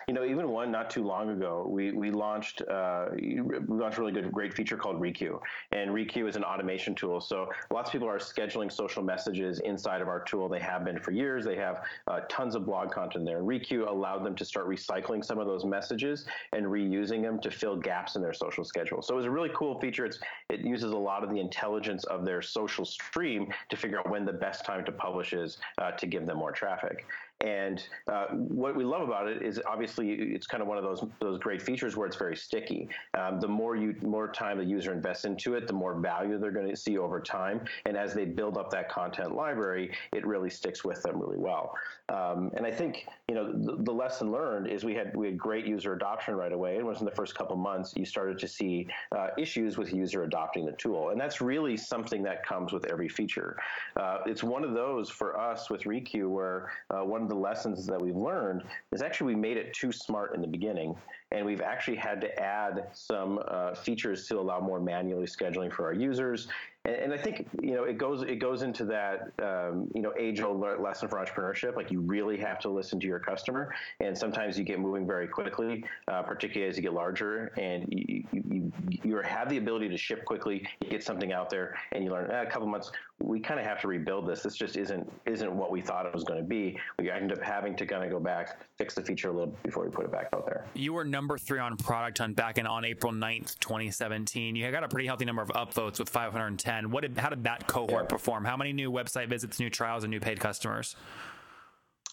you 0.08 0.14
know, 0.14 0.26
even 0.26 0.50
one 0.50 0.72
not 0.72 0.90
too 0.90 1.04
long 1.04 1.30
ago, 1.30 1.66
we 1.70 1.92
we 1.92 2.12
launched 2.12 2.62
uh, 2.64 3.08
we 3.14 3.42
launched 3.68 3.98
a 3.98 4.02
really 4.02 4.12
good 4.12 4.32
great 4.32 4.54
feature 4.54 4.78
called 4.78 5.02
Requeue, 5.02 5.40
and 5.72 5.92
Requeue 5.92 6.28
is 6.28 6.36
an 6.36 6.44
automation 6.44 6.96
tool. 6.96 7.22
So 7.22 7.50
lots 7.72 7.90
of 7.90 7.94
people 7.94 8.08
are 8.08 8.18
scheduling 8.18 8.72
social 8.72 9.04
messages 9.04 9.60
inside 9.60 10.02
of 10.02 10.08
our 10.08 10.22
tool. 10.22 10.50
They 10.50 10.60
have 10.60 10.84
been 10.84 11.00
for 11.00 11.12
years. 11.12 11.46
They 11.46 11.56
have 11.58 11.84
uh, 12.08 12.22
tons 12.30 12.56
of 12.56 12.66
blog 12.66 12.92
content 12.92 13.26
there. 13.26 13.42
Requeue 13.42 13.88
allowed 13.88 14.26
them 14.26 14.36
to 14.36 14.46
start 14.46 14.68
recycling 14.68 15.24
some 15.24 15.40
of 15.40 15.48
those 15.48 15.66
messages 15.66 16.26
and 16.54 16.66
reusing 16.66 17.22
them 17.22 17.40
to 17.42 17.52
fill 17.52 17.76
gaps 17.76 18.16
in 18.16 18.22
their 18.22 18.34
social 18.34 18.64
schedule. 18.64 19.02
So 19.02 19.14
it 19.14 19.18
was 19.18 19.26
a 19.26 19.32
really 19.32 19.52
cool 19.56 19.80
feature. 19.80 20.06
It's 20.06 20.20
it 20.50 20.62
uses 20.62 20.92
a 20.92 20.98
lot 20.98 21.24
of 21.24 21.30
the 21.30 21.40
intelligence 21.40 22.04
of 22.06 22.26
their 22.26 22.42
social 22.42 22.86
stream 22.86 23.52
to 23.70 23.78
figure 23.78 24.00
out 24.00 24.10
when 24.10 24.26
the 24.26 24.34
best 24.34 24.66
time 24.66 24.84
to 24.86 24.92
publish 24.92 25.34
is 25.34 25.58
uh, 25.78 25.92
to 25.92 26.08
give 26.08 26.26
them 26.26 26.38
more 26.38 26.52
traffic. 26.52 27.06
And 27.42 27.84
uh, 28.08 28.28
what 28.28 28.76
we 28.76 28.84
love 28.84 29.02
about 29.02 29.28
it 29.28 29.42
is 29.42 29.60
obviously 29.68 30.12
it's 30.12 30.46
kind 30.46 30.62
of 30.62 30.68
one 30.68 30.78
of 30.78 30.84
those 30.84 31.04
those 31.20 31.40
great 31.40 31.62
features 31.62 31.98
where 31.98 32.06
it's 32.06 32.16
very 32.16 32.36
sticky. 32.36 32.88
Um, 33.18 33.40
the 33.40 33.48
more 33.48 33.76
you 33.76 33.96
more 34.02 34.32
time 34.32 34.58
the 34.58 34.64
user 34.64 34.94
invests 34.94 35.26
into 35.26 35.56
it, 35.56 35.68
the 35.68 35.74
more 35.74 36.00
value 36.00 36.38
they're 36.38 36.52
going 36.52 36.70
to 36.70 36.76
see 36.76 36.98
over 36.98 37.20
time. 37.20 37.62
And 37.86 37.98
as 37.98 38.14
they 38.14 38.26
build 38.26 38.58
up 38.58 38.70
that 38.72 38.90
content 38.90 39.36
library, 39.36 39.92
it 40.14 40.26
really 40.26 40.50
sticks 40.50 40.84
with 40.84 41.02
them 41.02 41.20
really 41.20 41.38
well. 41.38 41.74
Um, 42.10 42.52
and 42.56 42.66
I 42.66 42.72
think 42.72 43.08
you 43.28 43.36
know 43.36 43.52
the, 43.52 43.84
the, 43.84 43.92
lesson 43.92 44.32
learned 44.32 44.68
is 44.68 44.84
we 44.84 44.94
had 44.94 45.16
we 45.16 45.28
had 45.28 45.38
great 45.38 45.66
user 45.66 45.94
adoption 45.94 46.36
right 46.36 46.52
away. 46.52 46.78
And 46.78 46.86
within 46.86 47.06
the 47.06 47.12
first 47.12 47.36
couple 47.36 47.56
months, 47.56 47.94
you 47.96 48.06
started 48.06 48.38
to 48.40 48.48
see 48.48 48.88
uh, 49.16 49.30
issues 49.38 49.78
with 49.78 49.94
user 49.94 50.24
adopting 50.24 50.66
the 50.66 50.74
tool, 50.74 51.10
and 51.10 51.20
that's 51.20 51.42
really 51.42 51.78
something 51.78 52.22
that 52.24 52.46
comes 52.46 52.72
with 52.72 52.86
every 52.86 53.10
feature. 53.10 53.58
Uh, 53.96 54.20
it's 54.26 54.44
one 54.44 54.64
of 54.64 54.74
those 54.74 55.10
for 55.10 55.40
us 55.40 55.70
with 55.70 55.84
Requeue 55.84 56.30
where 56.30 56.72
uh, 56.90 57.04
one 57.04 57.31
the 57.32 57.40
lessons 57.40 57.86
that 57.86 58.02
we've 58.02 58.18
learned 58.18 58.62
is 58.92 59.02
actually 59.02 59.34
we 59.34 59.40
made 59.40 59.56
it 59.56 59.74
too 59.74 59.90
smart 59.94 60.36
in 60.36 60.42
the 60.42 60.48
beginning, 60.48 60.94
and 61.32 61.46
we've 61.46 61.62
actually 61.62 61.98
had 61.98 62.22
to 62.22 62.40
add 62.40 62.88
some 62.94 63.40
uh, 63.48 63.74
features 63.74 64.28
to 64.28 64.40
allow 64.40 64.60
more 64.60 64.80
manually 64.80 65.26
scheduling 65.28 65.72
for 65.72 65.86
our 65.86 65.94
users 65.94 66.48
and, 66.86 66.96
and, 66.96 67.14
I 67.14 67.18
think 67.18 67.48
you 67.62 67.76
know 67.76 67.84
it 67.84 67.98
goes 67.98 68.24
it 68.24 68.38
goes 68.40 68.64
into 68.64 68.86
that 68.86 69.32
um, 69.42 69.88
you 69.94 70.02
know 70.02 70.14
age 70.18 70.42
old 70.42 70.62
lesson 70.80 71.08
for 71.08 71.24
entrepreneurship. 71.24 71.76
Like 71.76 71.92
you 71.92 72.00
really 72.02 72.38
have 72.38 72.60
to 72.60 72.70
listen 72.70 73.00
to 73.02 73.08
your 73.08 73.20
customer, 73.20 73.74
and 74.00 74.18
sometimes 74.18 74.58
you 74.58 74.64
get 74.64 74.80
moving 74.80 75.06
very 75.06 75.28
quickly, 75.28 75.86
uh, 76.08 76.24
particularly 76.24 76.70
as 76.70 76.78
you 76.78 76.82
get 76.82 76.94
larger, 76.94 77.52
and 77.58 77.86
you, 77.92 78.24
you, 78.32 78.72
you 79.04 79.18
have 79.18 79.50
the 79.50 79.58
ability 79.58 79.90
to 79.90 79.98
ship 79.98 80.26
quickly. 80.26 80.68
Get 80.90 81.04
something 81.04 81.32
out 81.32 81.50
there, 81.50 81.78
and 81.92 82.04
you 82.04 82.12
learn 82.12 82.32
eh, 82.32 82.42
a 82.42 82.46
couple 82.48 82.68
months. 82.68 82.92
We 83.20 83.40
kind 83.40 83.60
of 83.60 83.66
have 83.68 83.80
to 83.82 83.88
rebuild 83.88 84.28
this. 84.28 84.42
This 84.42 84.56
just 84.56 84.76
isn't 84.76 85.08
isn't 85.28 85.52
what 85.56 85.70
we 85.70 85.82
thought 85.82 86.08
it 86.08 86.14
was 86.14 86.24
going 86.24 86.40
to 86.40 86.48
be. 86.48 86.80
We 86.98 87.12
end 87.12 87.32
up 87.32 87.42
having 87.44 87.76
to 87.76 87.86
kind 87.86 88.04
of 88.04 88.10
go 88.10 88.20
back, 88.20 88.60
fix 88.80 88.96
the 88.96 89.04
feature 89.04 89.30
a 89.30 89.32
little 89.32 89.54
before 89.62 89.86
we 89.86 89.92
put 89.92 90.06
it 90.06 90.12
back 90.12 90.30
out 90.34 90.48
there. 90.48 90.66
You 90.74 90.94
were 90.94 91.06
number 91.22 91.38
three 91.38 91.60
on 91.60 91.78
Product 91.78 92.18
Hunt 92.18 92.36
back 92.36 92.58
in 92.58 92.66
on 92.66 92.84
April 92.84 93.14
9th, 93.14 93.60
2017. 93.60 94.56
You 94.56 94.72
got 94.72 94.84
a 94.84 94.88
pretty 94.88 95.06
healthy 95.06 95.24
number 95.24 95.44
of 95.44 95.50
upvotes 95.50 96.00
with 96.00 96.10
510 96.10 96.90
What 96.90 97.02
did 97.02 97.16
how 97.16 97.30
did 97.30 97.44
that 97.44 97.68
cohort 97.68 98.06
yeah. 98.06 98.08
perform? 98.08 98.44
How 98.44 98.58
many 98.58 98.74
new 98.74 98.92
website 98.92 99.30
visits, 99.30 99.60
new 99.60 99.70
trials, 99.70 100.04
and 100.04 100.10
new 100.10 100.20
paid 100.20 100.40
customers? 100.40 100.96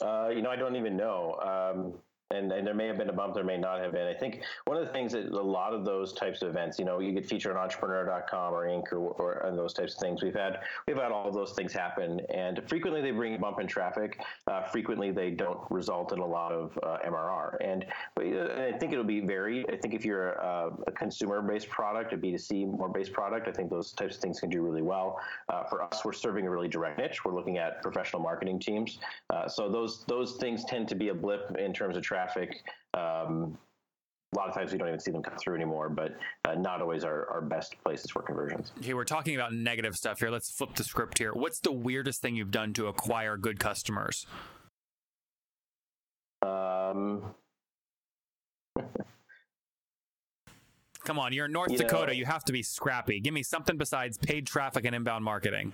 Uh, 0.03 0.29
you 0.29 0.43
know, 0.43 0.51
I 0.51 0.57
don't 0.57 0.77
even 0.77 0.95
know. 0.95 1.39
Um, 1.41 1.95
and, 2.31 2.53
and 2.53 2.67
there 2.67 2.75
may 2.75 2.87
have 2.87 2.99
been 2.99 3.09
a 3.09 3.13
bump, 3.13 3.35
there 3.35 3.45
may 3.45 3.57
not 3.57 3.81
have 3.81 3.93
been. 3.93 4.07
I 4.07 4.13
think 4.13 4.43
one 4.67 4.77
of 4.77 4.87
the 4.87 4.93
things 4.93 5.13
that 5.13 5.27
a 5.27 5.41
lot 5.41 5.73
of 5.73 5.87
those 5.87 6.13
types 6.13 6.43
of 6.43 6.51
events, 6.51 6.79
you 6.79 6.85
know, 6.85 6.99
you 7.01 7.15
could 7.15 7.27
feature 7.27 7.51
on 7.51 7.57
entrepreneur.com 7.57 8.53
or 8.53 8.67
Inc. 8.67 8.93
or, 8.93 8.99
or 8.99 9.47
and 9.47 9.59
those 9.59 9.73
types 9.73 9.95
of 9.95 10.01
things. 10.01 10.23
We've 10.23 10.35
had 10.35 10.59
we've 10.87 10.99
had 10.99 11.11
all 11.11 11.33
those 11.33 11.53
things 11.53 11.73
happen, 11.73 12.21
and 12.29 12.61
frequently 12.67 13.01
they 13.01 13.13
bring 13.13 13.35
a 13.35 13.39
bump 13.39 13.61
in 13.61 13.67
traffic. 13.67 14.21
Uh, 14.47 14.63
frequently 14.63 15.11
they 15.11 15.31
don't 15.31 15.59
result 15.71 16.13
in 16.13 16.19
a 16.19 16.27
lot 16.27 16.53
of 16.53 16.79
uh, 16.83 16.99
MRR, 17.07 17.57
and, 17.63 17.87
and, 18.17 18.53
I 18.53 18.73
think 18.73 18.93
it'll 18.93 19.05
be 19.05 19.21
varied. 19.21 19.65
I 19.73 19.77
think 19.77 19.95
if 19.95 20.05
you're 20.05 20.33
a, 20.33 20.71
a 20.87 20.93
consumer-based 20.93 21.71
product, 21.71 22.13
a 22.13 22.19
B2C 22.19 22.77
more 22.77 22.91
based 22.91 23.15
product, 23.15 23.49
I 23.49 23.53
think 23.53 23.71
those 23.71 23.93
types 23.93 24.17
of 24.17 24.21
things 24.21 24.39
can 24.39 24.51
do 24.51 24.61
really 24.61 24.83
well. 24.83 25.19
Uh, 25.49 25.65
for 25.65 25.83
us, 25.83 26.05
we're 26.05 26.13
serving 26.13 26.47
a 26.47 26.51
really 26.51 26.69
direct 26.69 26.99
niche. 26.99 27.25
We're 27.25 27.35
looking 27.35 27.57
at 27.57 27.83
professional 27.83 28.21
marketing 28.21 28.59
teams, 28.59 28.99
uh, 29.31 29.49
so 29.49 29.71
those 29.71 30.05
those 30.05 30.35
things 30.35 30.67
tend 30.67 30.89
to 30.89 30.95
be 30.95 31.09
a 31.09 31.15
blip 31.15 31.57
in 31.59 31.73
terms 31.73 31.97
of 31.97 32.03
traffic. 32.03 32.18
Um, 32.95 33.59
a 34.35 34.37
lot 34.37 34.49
of 34.49 34.55
times 34.55 34.73
we 34.73 34.79
don't 34.79 34.89
even 34.89 35.01
see 35.01 35.11
them 35.11 35.23
come 35.23 35.37
through 35.39 35.55
anymore, 35.55 35.89
but 35.89 36.15
uh, 36.45 36.55
not 36.55 36.83
always 36.83 37.03
our, 37.03 37.27
our 37.31 37.41
best 37.41 37.77
places 37.83 38.11
for 38.11 38.21
conversions. 38.21 38.73
Okay, 38.79 38.93
we're 38.93 39.05
talking 39.05 39.35
about 39.35 39.55
negative 39.55 39.97
stuff 39.97 40.19
here. 40.19 40.31
Let's 40.31 40.51
flip 40.51 40.75
the 40.75 40.85
script 40.85 41.19
here. 41.19 41.33
What's 41.33 41.61
the 41.61 41.73
weirdest 41.73 42.21
thing 42.21 42.37
you've 42.37 42.51
done 42.51 42.75
to 42.75 42.89
acquire 42.89 43.39
good 43.39 43.59
customers? 43.59 44.27
Um, 46.43 47.35
Come 51.05 51.19
on, 51.19 51.33
you're 51.33 51.47
in 51.47 51.53
North 51.53 51.73
you 51.73 51.79
Dakota. 51.79 52.09
Know, 52.09 52.13
you 52.13 52.27
have 52.27 52.45
to 52.45 52.53
be 52.53 52.63
scrappy. 52.63 53.19
Give 53.19 53.33
me 53.33 53.43
something 53.43 53.79
besides 53.79 54.19
paid 54.19 54.47
traffic 54.47 54.85
and 54.85 54.95
inbound 54.95 55.25
marketing. 55.25 55.73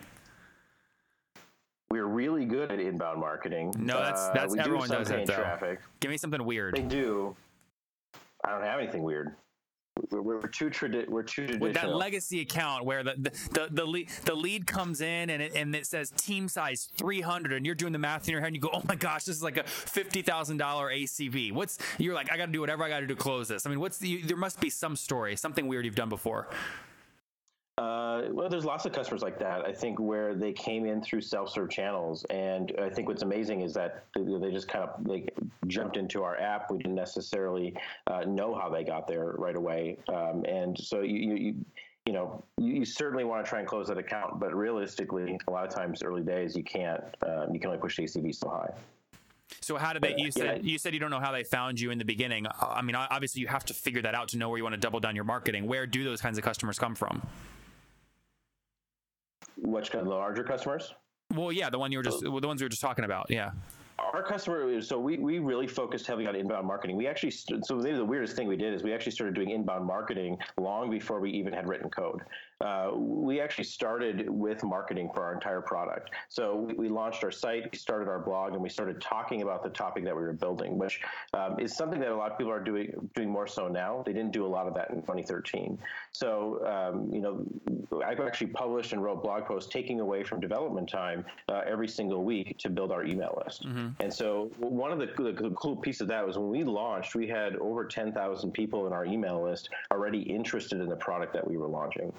We're 1.94 2.06
really 2.06 2.44
good 2.44 2.72
at 2.72 2.80
inbound 2.80 3.20
marketing. 3.20 3.72
No, 3.78 4.02
that's 4.02 4.20
uh, 4.20 4.32
that's 4.34 4.52
uh, 4.52 4.58
everyone 4.58 4.88
do 4.88 4.96
does 4.96 5.10
it 5.12 5.26
though. 5.26 5.34
Traffic. 5.36 5.78
Give 6.00 6.10
me 6.10 6.16
something 6.16 6.44
weird. 6.44 6.74
They 6.74 6.82
do. 6.82 7.36
I 8.44 8.50
don't 8.50 8.64
have 8.64 8.80
anything 8.80 9.04
weird. 9.04 9.36
We're, 10.10 10.22
we're 10.22 10.40
too 10.48 10.70
tradi- 10.70 11.08
We're 11.08 11.22
too 11.22 11.46
traditional. 11.46 11.68
With 11.68 11.74
that 11.74 11.94
legacy 11.94 12.40
account 12.40 12.84
where 12.84 13.04
the 13.04 13.14
the 13.16 13.30
the, 13.52 13.68
the, 13.70 13.84
lead, 13.84 14.08
the 14.24 14.34
lead 14.34 14.66
comes 14.66 15.02
in 15.02 15.30
and 15.30 15.40
it, 15.40 15.52
and 15.54 15.72
it 15.72 15.86
says 15.86 16.10
team 16.10 16.48
size 16.48 16.88
300, 16.96 17.52
and 17.52 17.64
you're 17.64 17.76
doing 17.76 17.92
the 17.92 18.00
math 18.00 18.26
in 18.26 18.32
your 18.32 18.40
head, 18.40 18.48
and 18.48 18.56
you 18.56 18.60
go, 18.60 18.70
"Oh 18.72 18.82
my 18.88 18.96
gosh, 18.96 19.22
this 19.22 19.36
is 19.36 19.42
like 19.44 19.56
a 19.56 19.62
fifty 19.62 20.22
thousand 20.22 20.56
dollar 20.56 20.90
ACV." 20.90 21.52
What's 21.52 21.78
you're 21.98 22.16
like? 22.16 22.32
I 22.32 22.36
got 22.36 22.46
to 22.46 22.52
do 22.52 22.60
whatever 22.60 22.82
I 22.82 22.88
got 22.88 23.00
to 23.00 23.06
do 23.06 23.14
to 23.14 23.20
close 23.20 23.46
this. 23.46 23.66
I 23.66 23.70
mean, 23.70 23.78
what's 23.78 23.98
the? 23.98 24.20
There 24.22 24.36
must 24.36 24.58
be 24.58 24.68
some 24.68 24.96
story, 24.96 25.36
something 25.36 25.68
weird 25.68 25.84
you've 25.84 25.94
done 25.94 26.08
before. 26.08 26.48
Uh, 27.76 28.22
well, 28.30 28.48
there's 28.48 28.64
lots 28.64 28.86
of 28.86 28.92
customers 28.92 29.20
like 29.20 29.38
that. 29.40 29.66
I 29.66 29.72
think 29.72 29.98
where 29.98 30.34
they 30.34 30.52
came 30.52 30.86
in 30.86 31.02
through 31.02 31.22
self-serve 31.22 31.70
channels, 31.70 32.24
and 32.30 32.72
I 32.80 32.88
think 32.88 33.08
what's 33.08 33.22
amazing 33.22 33.62
is 33.62 33.74
that 33.74 34.04
they 34.14 34.52
just 34.52 34.68
kind 34.68 34.88
of 34.88 35.04
like 35.06 35.34
jumped 35.66 35.96
into 35.96 36.22
our 36.22 36.38
app. 36.38 36.70
We 36.70 36.78
didn't 36.78 36.94
necessarily 36.94 37.74
uh, 38.06 38.20
know 38.28 38.54
how 38.54 38.68
they 38.68 38.84
got 38.84 39.08
there 39.08 39.34
right 39.38 39.56
away, 39.56 39.98
um, 40.08 40.44
and 40.44 40.78
so 40.78 41.00
you, 41.00 41.34
you 41.34 41.54
you 42.06 42.12
know, 42.12 42.44
you, 42.58 42.74
you, 42.74 42.84
certainly 42.84 43.24
want 43.24 43.44
to 43.44 43.48
try 43.48 43.60
and 43.60 43.66
close 43.66 43.88
that 43.88 43.96
account, 43.96 44.38
but 44.38 44.54
realistically, 44.54 45.38
a 45.48 45.50
lot 45.50 45.66
of 45.66 45.74
times, 45.74 46.02
early 46.02 46.22
days, 46.22 46.54
you 46.54 46.62
can't. 46.62 47.02
Um, 47.26 47.52
you 47.52 47.58
can 47.58 47.70
only 47.70 47.80
push 47.80 47.96
the 47.96 48.02
ACV 48.02 48.34
so 48.34 48.50
high. 48.50 48.70
So 49.62 49.76
how 49.76 49.94
did 49.94 50.02
they? 50.02 50.14
You 50.16 50.30
said 50.30 50.58
yeah. 50.62 50.72
you 50.72 50.78
said 50.78 50.92
you 50.92 51.00
don't 51.00 51.10
know 51.10 51.20
how 51.20 51.32
they 51.32 51.44
found 51.44 51.80
you 51.80 51.90
in 51.90 51.98
the 51.98 52.04
beginning. 52.04 52.46
I 52.60 52.82
mean, 52.82 52.94
obviously, 52.94 53.40
you 53.40 53.48
have 53.48 53.64
to 53.66 53.74
figure 53.74 54.02
that 54.02 54.14
out 54.14 54.28
to 54.28 54.36
know 54.36 54.48
where 54.50 54.58
you 54.58 54.64
want 54.64 54.74
to 54.74 54.80
double 54.80 55.00
down 55.00 55.16
your 55.16 55.24
marketing. 55.24 55.66
Where 55.66 55.86
do 55.86 56.04
those 56.04 56.20
kinds 56.20 56.36
of 56.36 56.44
customers 56.44 56.78
come 56.78 56.94
from? 56.94 57.22
Which 59.56 59.90
kind 59.90 60.02
of 60.02 60.08
larger 60.08 60.44
customers? 60.44 60.94
Well, 61.34 61.52
yeah, 61.52 61.70
the 61.70 61.78
one 61.78 61.90
you 61.90 61.98
were 61.98 62.04
just 62.04 62.24
oh. 62.24 62.40
the 62.40 62.46
ones 62.46 62.60
we 62.60 62.64
were 62.64 62.70
just 62.70 62.82
talking 62.82 63.04
about. 63.04 63.30
Yeah 63.30 63.50
our 64.14 64.22
customer 64.22 64.80
so 64.80 64.98
we, 64.98 65.18
we 65.18 65.38
really 65.38 65.66
focused 65.66 66.06
heavily 66.06 66.26
on 66.26 66.34
inbound 66.34 66.66
marketing 66.66 66.96
we 66.96 67.06
actually 67.06 67.30
so 67.30 67.76
maybe 67.76 67.96
the 67.96 68.04
weirdest 68.04 68.36
thing 68.36 68.46
we 68.46 68.56
did 68.56 68.74
is 68.74 68.82
we 68.82 68.92
actually 68.92 69.12
started 69.12 69.34
doing 69.34 69.50
inbound 69.50 69.84
marketing 69.84 70.36
long 70.58 70.90
before 70.90 71.20
we 71.20 71.30
even 71.30 71.52
had 71.52 71.66
written 71.68 71.88
code 71.90 72.22
uh, 72.60 72.90
we 72.94 73.40
actually 73.40 73.64
started 73.64 74.28
with 74.28 74.62
marketing 74.62 75.10
for 75.14 75.24
our 75.24 75.32
entire 75.32 75.60
product 75.60 76.10
so 76.28 76.56
we, 76.56 76.74
we, 76.74 76.88
launched 76.88 77.24
our 77.24 77.30
site 77.30 77.70
we 77.72 77.78
started 77.78 78.08
our 78.08 78.18
blog 78.18 78.52
and 78.52 78.62
we 78.62 78.68
started 78.68 79.00
talking 79.00 79.42
about 79.42 79.62
the 79.62 79.70
topic 79.70 80.04
that 80.04 80.14
we 80.14 80.22
were 80.22 80.32
building 80.32 80.78
which 80.78 81.00
um, 81.32 81.58
is 81.58 81.76
something 81.76 81.98
that 81.98 82.10
a 82.10 82.16
lot 82.16 82.30
of 82.30 82.38
people 82.38 82.52
are 82.52 82.62
doing 82.62 82.92
doing 83.14 83.28
more 83.28 83.46
so 83.46 83.66
now 83.68 84.02
they 84.06 84.12
didn't 84.12 84.32
do 84.32 84.46
a 84.46 84.48
lot 84.48 84.66
of 84.66 84.74
that 84.74 84.90
in 84.90 84.96
2013 84.96 85.78
so 86.12 86.64
um, 86.66 87.12
you 87.12 87.20
know 87.20 87.44
i've 88.04 88.20
actually 88.20 88.46
published 88.46 88.92
and 88.92 89.02
wrote 89.02 89.22
blog 89.22 89.44
posts 89.44 89.72
taking 89.72 90.00
away 90.00 90.22
from 90.22 90.40
development 90.40 90.88
time 90.88 91.24
uh, 91.48 91.62
every 91.66 91.88
single 91.88 92.22
week 92.24 92.56
to 92.58 92.68
build 92.68 92.92
our 92.92 93.04
email 93.04 93.40
list 93.44 93.66
mm-hmm. 93.66 93.88
And 94.00 94.12
so 94.12 94.50
one 94.58 94.92
of 94.92 94.98
the, 94.98 95.06
the, 95.06 95.50
cool 95.56 95.76
piece 95.76 96.00
of 96.00 96.08
that 96.08 96.26
was 96.26 96.36
when 96.36 96.50
we 96.50 96.64
launched, 96.64 97.14
we 97.14 97.26
had 97.26 97.56
over 97.56 97.84
10,000 97.84 98.50
people 98.52 98.86
in 98.86 98.92
our 98.92 99.04
email 99.04 99.42
list 99.42 99.70
already 99.90 100.20
interested 100.20 100.80
in 100.80 100.88
the 100.88 100.96
product 100.96 101.32
that 101.32 101.46
we 101.46 101.56
were 101.56 101.68
launching. 101.68 102.12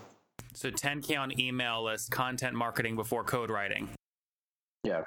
So 0.56 0.72
10K 0.72 1.20
on 1.20 1.40
email 1.40 1.84
list, 1.84 2.12
content 2.12 2.56
marketing 2.56 2.96
before 2.96 3.24
code 3.24 3.50
writing. 3.50 3.90
Yeah. 4.84 5.04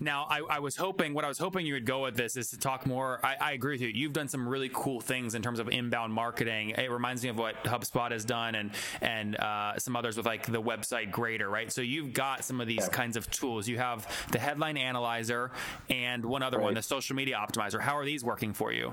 Now, 0.00 0.26
I, 0.28 0.40
I, 0.50 0.58
was 0.58 0.76
hoping, 0.76 1.14
what 1.14 1.24
I 1.24 1.28
was 1.28 1.38
hoping 1.38 1.64
you 1.64 1.74
would 1.74 1.86
go 1.86 2.02
with 2.02 2.16
this 2.16 2.36
is 2.36 2.50
to 2.50 2.58
talk 2.58 2.86
more. 2.86 3.20
I, 3.24 3.36
I, 3.40 3.52
agree 3.52 3.74
with 3.74 3.82
you. 3.82 3.88
You've 3.88 4.12
done 4.12 4.26
some 4.26 4.48
really 4.48 4.70
cool 4.72 5.00
things 5.00 5.34
in 5.34 5.42
terms 5.42 5.60
of 5.60 5.68
inbound 5.68 6.12
marketing. 6.12 6.70
It 6.70 6.90
reminds 6.90 7.22
me 7.22 7.28
of 7.28 7.38
what 7.38 7.62
HubSpot 7.64 8.10
has 8.10 8.24
done 8.24 8.54
and 8.54 8.72
and 9.00 9.36
uh, 9.36 9.78
some 9.78 9.94
others 9.94 10.16
with 10.16 10.26
like 10.26 10.46
the 10.46 10.60
website 10.60 11.10
grader, 11.10 11.48
right? 11.48 11.70
So 11.70 11.82
you've 11.82 12.12
got 12.12 12.44
some 12.44 12.60
of 12.60 12.66
these 12.66 12.80
yeah. 12.80 12.88
kinds 12.88 13.16
of 13.16 13.30
tools. 13.30 13.68
You 13.68 13.78
have 13.78 14.08
the 14.32 14.38
headline 14.38 14.76
analyzer 14.76 15.52
and 15.88 16.24
one 16.24 16.42
other 16.42 16.58
right. 16.58 16.64
one, 16.64 16.74
the 16.74 16.82
social 16.82 17.14
media 17.14 17.36
optimizer. 17.36 17.80
How 17.80 17.96
are 17.96 18.04
these 18.04 18.24
working 18.24 18.52
for 18.52 18.72
you? 18.72 18.92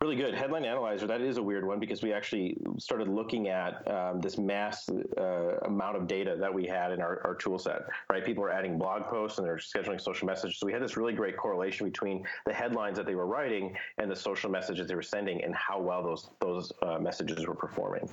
Really 0.00 0.16
good. 0.16 0.34
Headline 0.34 0.64
Analyzer, 0.64 1.06
that 1.06 1.20
is 1.20 1.36
a 1.36 1.42
weird 1.42 1.66
one 1.66 1.78
because 1.78 2.02
we 2.02 2.12
actually 2.12 2.56
started 2.78 3.08
looking 3.08 3.48
at 3.48 3.86
um, 3.90 4.20
this 4.20 4.38
mass 4.38 4.88
uh, 5.18 5.56
amount 5.62 5.96
of 5.96 6.06
data 6.06 6.36
that 6.38 6.52
we 6.52 6.66
had 6.66 6.92
in 6.92 7.00
our, 7.00 7.20
our 7.24 7.34
tool 7.34 7.58
set, 7.58 7.82
right? 8.10 8.24
People 8.24 8.44
are 8.44 8.50
adding 8.50 8.78
blog 8.78 9.04
posts 9.04 9.38
and 9.38 9.46
they're 9.46 9.56
scheduling 9.56 10.00
social 10.00 10.26
messages. 10.26 10.58
So 10.58 10.66
we 10.66 10.72
had 10.72 10.82
this 10.82 10.96
really 10.96 11.12
great 11.12 11.36
correlation 11.36 11.86
between 11.86 12.24
the 12.46 12.52
headlines 12.52 12.96
that 12.96 13.06
they 13.06 13.14
were 13.14 13.26
writing 13.26 13.76
and 13.98 14.10
the 14.10 14.16
social 14.16 14.50
messages 14.50 14.88
they 14.88 14.94
were 14.94 15.02
sending 15.02 15.42
and 15.44 15.54
how 15.54 15.80
well 15.80 16.02
those, 16.02 16.30
those 16.40 16.72
uh, 16.82 16.98
messages 16.98 17.46
were 17.46 17.54
performing. 17.54 18.08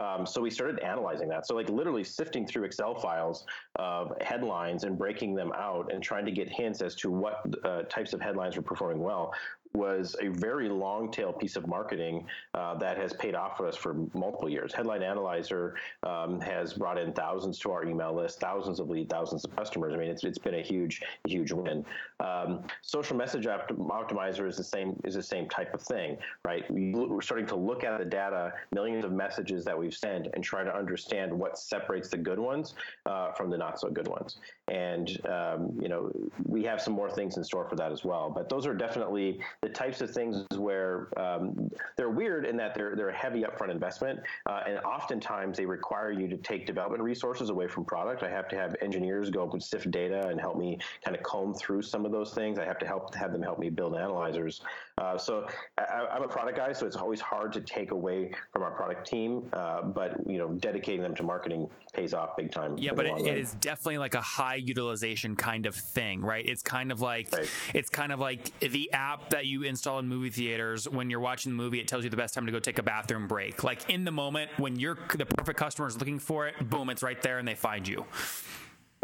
Um, 0.00 0.26
so 0.26 0.40
we 0.40 0.50
started 0.50 0.78
analyzing 0.80 1.28
that. 1.28 1.46
So 1.46 1.54
like 1.54 1.68
literally 1.68 2.04
sifting 2.04 2.46
through 2.46 2.64
Excel 2.64 2.94
files 2.94 3.44
of 3.76 4.12
headlines 4.20 4.84
and 4.84 4.96
breaking 4.96 5.34
them 5.34 5.52
out 5.56 5.92
and 5.92 6.02
trying 6.02 6.24
to 6.26 6.32
get 6.32 6.48
hints 6.48 6.80
as 6.80 6.94
to 6.96 7.10
what 7.10 7.44
uh, 7.64 7.82
types 7.82 8.12
of 8.12 8.20
headlines 8.20 8.56
were 8.56 8.62
performing 8.62 9.00
well 9.00 9.32
was 9.74 10.14
a 10.20 10.28
very 10.28 10.68
long 10.68 11.10
tail 11.10 11.32
piece 11.32 11.56
of 11.56 11.66
marketing 11.66 12.26
uh, 12.54 12.74
that 12.74 12.96
has 12.96 13.12
paid 13.12 13.34
off 13.34 13.56
for 13.56 13.66
us 13.66 13.76
for 13.76 13.94
multiple 14.14 14.48
years. 14.48 14.72
Headline 14.72 15.02
Analyzer 15.02 15.74
um, 16.04 16.40
has 16.40 16.74
brought 16.74 16.98
in 16.98 17.12
thousands 17.12 17.58
to 17.60 17.72
our 17.72 17.84
email 17.84 18.14
list, 18.14 18.40
thousands 18.40 18.80
of 18.80 18.88
leads, 18.88 19.10
thousands 19.10 19.44
of 19.44 19.54
customers. 19.56 19.92
I 19.94 19.96
mean, 19.96 20.10
it's, 20.10 20.24
it's 20.24 20.38
been 20.38 20.54
a 20.54 20.62
huge, 20.62 21.02
huge 21.26 21.52
win. 21.52 21.84
Um, 22.20 22.62
social 22.82 23.16
Message 23.16 23.46
Optimizer 23.46 24.48
is 24.48 24.56
the 24.56 24.64
same 24.64 24.98
is 25.04 25.14
the 25.14 25.22
same 25.22 25.48
type 25.48 25.74
of 25.74 25.82
thing, 25.82 26.16
right? 26.44 26.64
We're 26.70 27.20
starting 27.20 27.46
to 27.46 27.56
look 27.56 27.84
at 27.84 27.98
the 27.98 28.04
data, 28.04 28.52
millions 28.72 29.04
of 29.04 29.12
messages 29.12 29.64
that 29.64 29.78
we've 29.78 29.94
sent, 29.94 30.28
and 30.34 30.42
try 30.42 30.64
to 30.64 30.74
understand 30.74 31.32
what 31.32 31.58
separates 31.58 32.08
the 32.08 32.16
good 32.16 32.38
ones 32.38 32.74
uh, 33.06 33.32
from 33.32 33.50
the 33.50 33.58
not 33.58 33.80
so 33.80 33.90
good 33.90 34.08
ones. 34.08 34.38
And 34.68 35.20
um, 35.28 35.72
you 35.80 35.88
know, 35.88 36.10
we 36.44 36.62
have 36.64 36.80
some 36.80 36.94
more 36.94 37.10
things 37.10 37.36
in 37.36 37.44
store 37.44 37.68
for 37.68 37.76
that 37.76 37.92
as 37.92 38.04
well. 38.04 38.30
But 38.34 38.48
those 38.48 38.66
are 38.66 38.74
definitely 38.74 39.40
the 39.60 39.68
types 39.68 40.00
of 40.00 40.10
things 40.10 40.46
where 40.56 41.08
um, 41.18 41.70
they're 41.96 42.10
weird 42.10 42.46
in 42.46 42.56
that 42.56 42.74
they're 42.74 42.96
they're 42.96 43.10
a 43.10 43.16
heavy 43.16 43.42
upfront 43.42 43.70
investment, 43.70 44.20
uh, 44.48 44.62
and 44.66 44.78
oftentimes 44.78 45.56
they 45.56 45.66
require 45.66 46.12
you 46.12 46.28
to 46.28 46.36
take 46.38 46.66
development 46.66 47.02
resources 47.02 47.50
away 47.50 47.68
from 47.68 47.84
product. 47.84 48.22
I 48.22 48.30
have 48.30 48.48
to 48.48 48.56
have 48.56 48.74
engineers 48.80 49.30
go 49.30 49.50
and 49.50 49.62
sift 49.62 49.90
data 49.90 50.28
and 50.28 50.40
help 50.40 50.56
me 50.56 50.78
kind 51.04 51.16
of 51.16 51.22
comb 51.22 51.54
through 51.54 51.82
some 51.82 52.06
of 52.06 52.12
those 52.12 52.32
things. 52.32 52.58
I 52.58 52.64
have 52.64 52.78
to 52.78 52.86
help 52.86 53.14
have 53.14 53.32
them 53.32 53.42
help 53.42 53.58
me 53.58 53.70
build 53.70 53.94
analyzers. 53.94 54.62
Uh, 54.98 55.18
so 55.18 55.46
I, 55.76 56.16
am 56.16 56.22
a 56.22 56.28
product 56.28 56.56
guy, 56.56 56.72
so 56.72 56.86
it's 56.86 56.96
always 56.96 57.20
hard 57.20 57.52
to 57.54 57.60
take 57.60 57.90
away 57.90 58.32
from 58.52 58.62
our 58.62 58.70
product 58.70 59.06
team, 59.06 59.48
uh, 59.52 59.82
but 59.82 60.18
you 60.26 60.38
know, 60.38 60.48
dedicating 60.48 61.02
them 61.02 61.14
to 61.16 61.22
marketing 61.22 61.68
pays 61.92 62.14
off 62.14 62.36
big 62.36 62.52
time. 62.52 62.78
Yeah, 62.78 62.92
but 62.92 63.06
it, 63.06 63.26
it 63.26 63.38
is 63.38 63.54
definitely 63.54 63.98
like 63.98 64.14
a 64.14 64.20
high 64.20 64.53
utilization 64.62 65.36
kind 65.36 65.66
of 65.66 65.74
thing, 65.74 66.20
right? 66.20 66.44
It's 66.46 66.62
kind 66.62 66.92
of 66.92 67.00
like 67.00 67.32
right. 67.32 67.48
it's 67.74 67.90
kind 67.90 68.12
of 68.12 68.20
like 68.20 68.58
the 68.60 68.92
app 68.92 69.30
that 69.30 69.46
you 69.46 69.62
install 69.62 69.98
in 69.98 70.08
movie 70.08 70.30
theaters 70.30 70.88
when 70.88 71.10
you're 71.10 71.20
watching 71.20 71.52
the 71.52 71.56
movie 71.56 71.80
it 71.80 71.88
tells 71.88 72.04
you 72.04 72.10
the 72.10 72.16
best 72.16 72.34
time 72.34 72.46
to 72.46 72.52
go 72.52 72.58
take 72.58 72.78
a 72.78 72.82
bathroom 72.82 73.26
break 73.26 73.64
like 73.64 73.88
in 73.90 74.04
the 74.04 74.10
moment 74.10 74.50
when 74.58 74.78
you're 74.78 74.98
the 75.16 75.26
perfect 75.26 75.58
customer 75.58 75.88
is 75.88 75.98
looking 75.98 76.18
for 76.18 76.46
it 76.46 76.54
boom 76.70 76.90
it's 76.90 77.02
right 77.02 77.20
there 77.22 77.38
and 77.38 77.46
they 77.46 77.54
find 77.54 77.86
you 77.86 78.04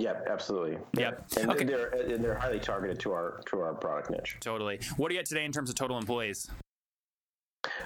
yeah, 0.01 0.15
absolutely. 0.27 0.79
Yep. 0.97 1.27
And 1.39 1.51
okay. 1.51 1.65
they're 1.65 1.89
and 1.89 2.25
they're 2.25 2.35
highly 2.35 2.59
targeted 2.59 2.99
to 3.01 3.13
our 3.13 3.43
to 3.51 3.61
our 3.61 3.75
product 3.75 4.11
niche. 4.11 4.39
Totally. 4.41 4.81
What 4.97 5.09
do 5.09 5.15
you 5.15 5.21
get 5.21 5.27
today 5.27 5.45
in 5.45 5.53
terms 5.53 5.69
of 5.69 5.77
total 5.77 5.99
employees? 5.99 6.51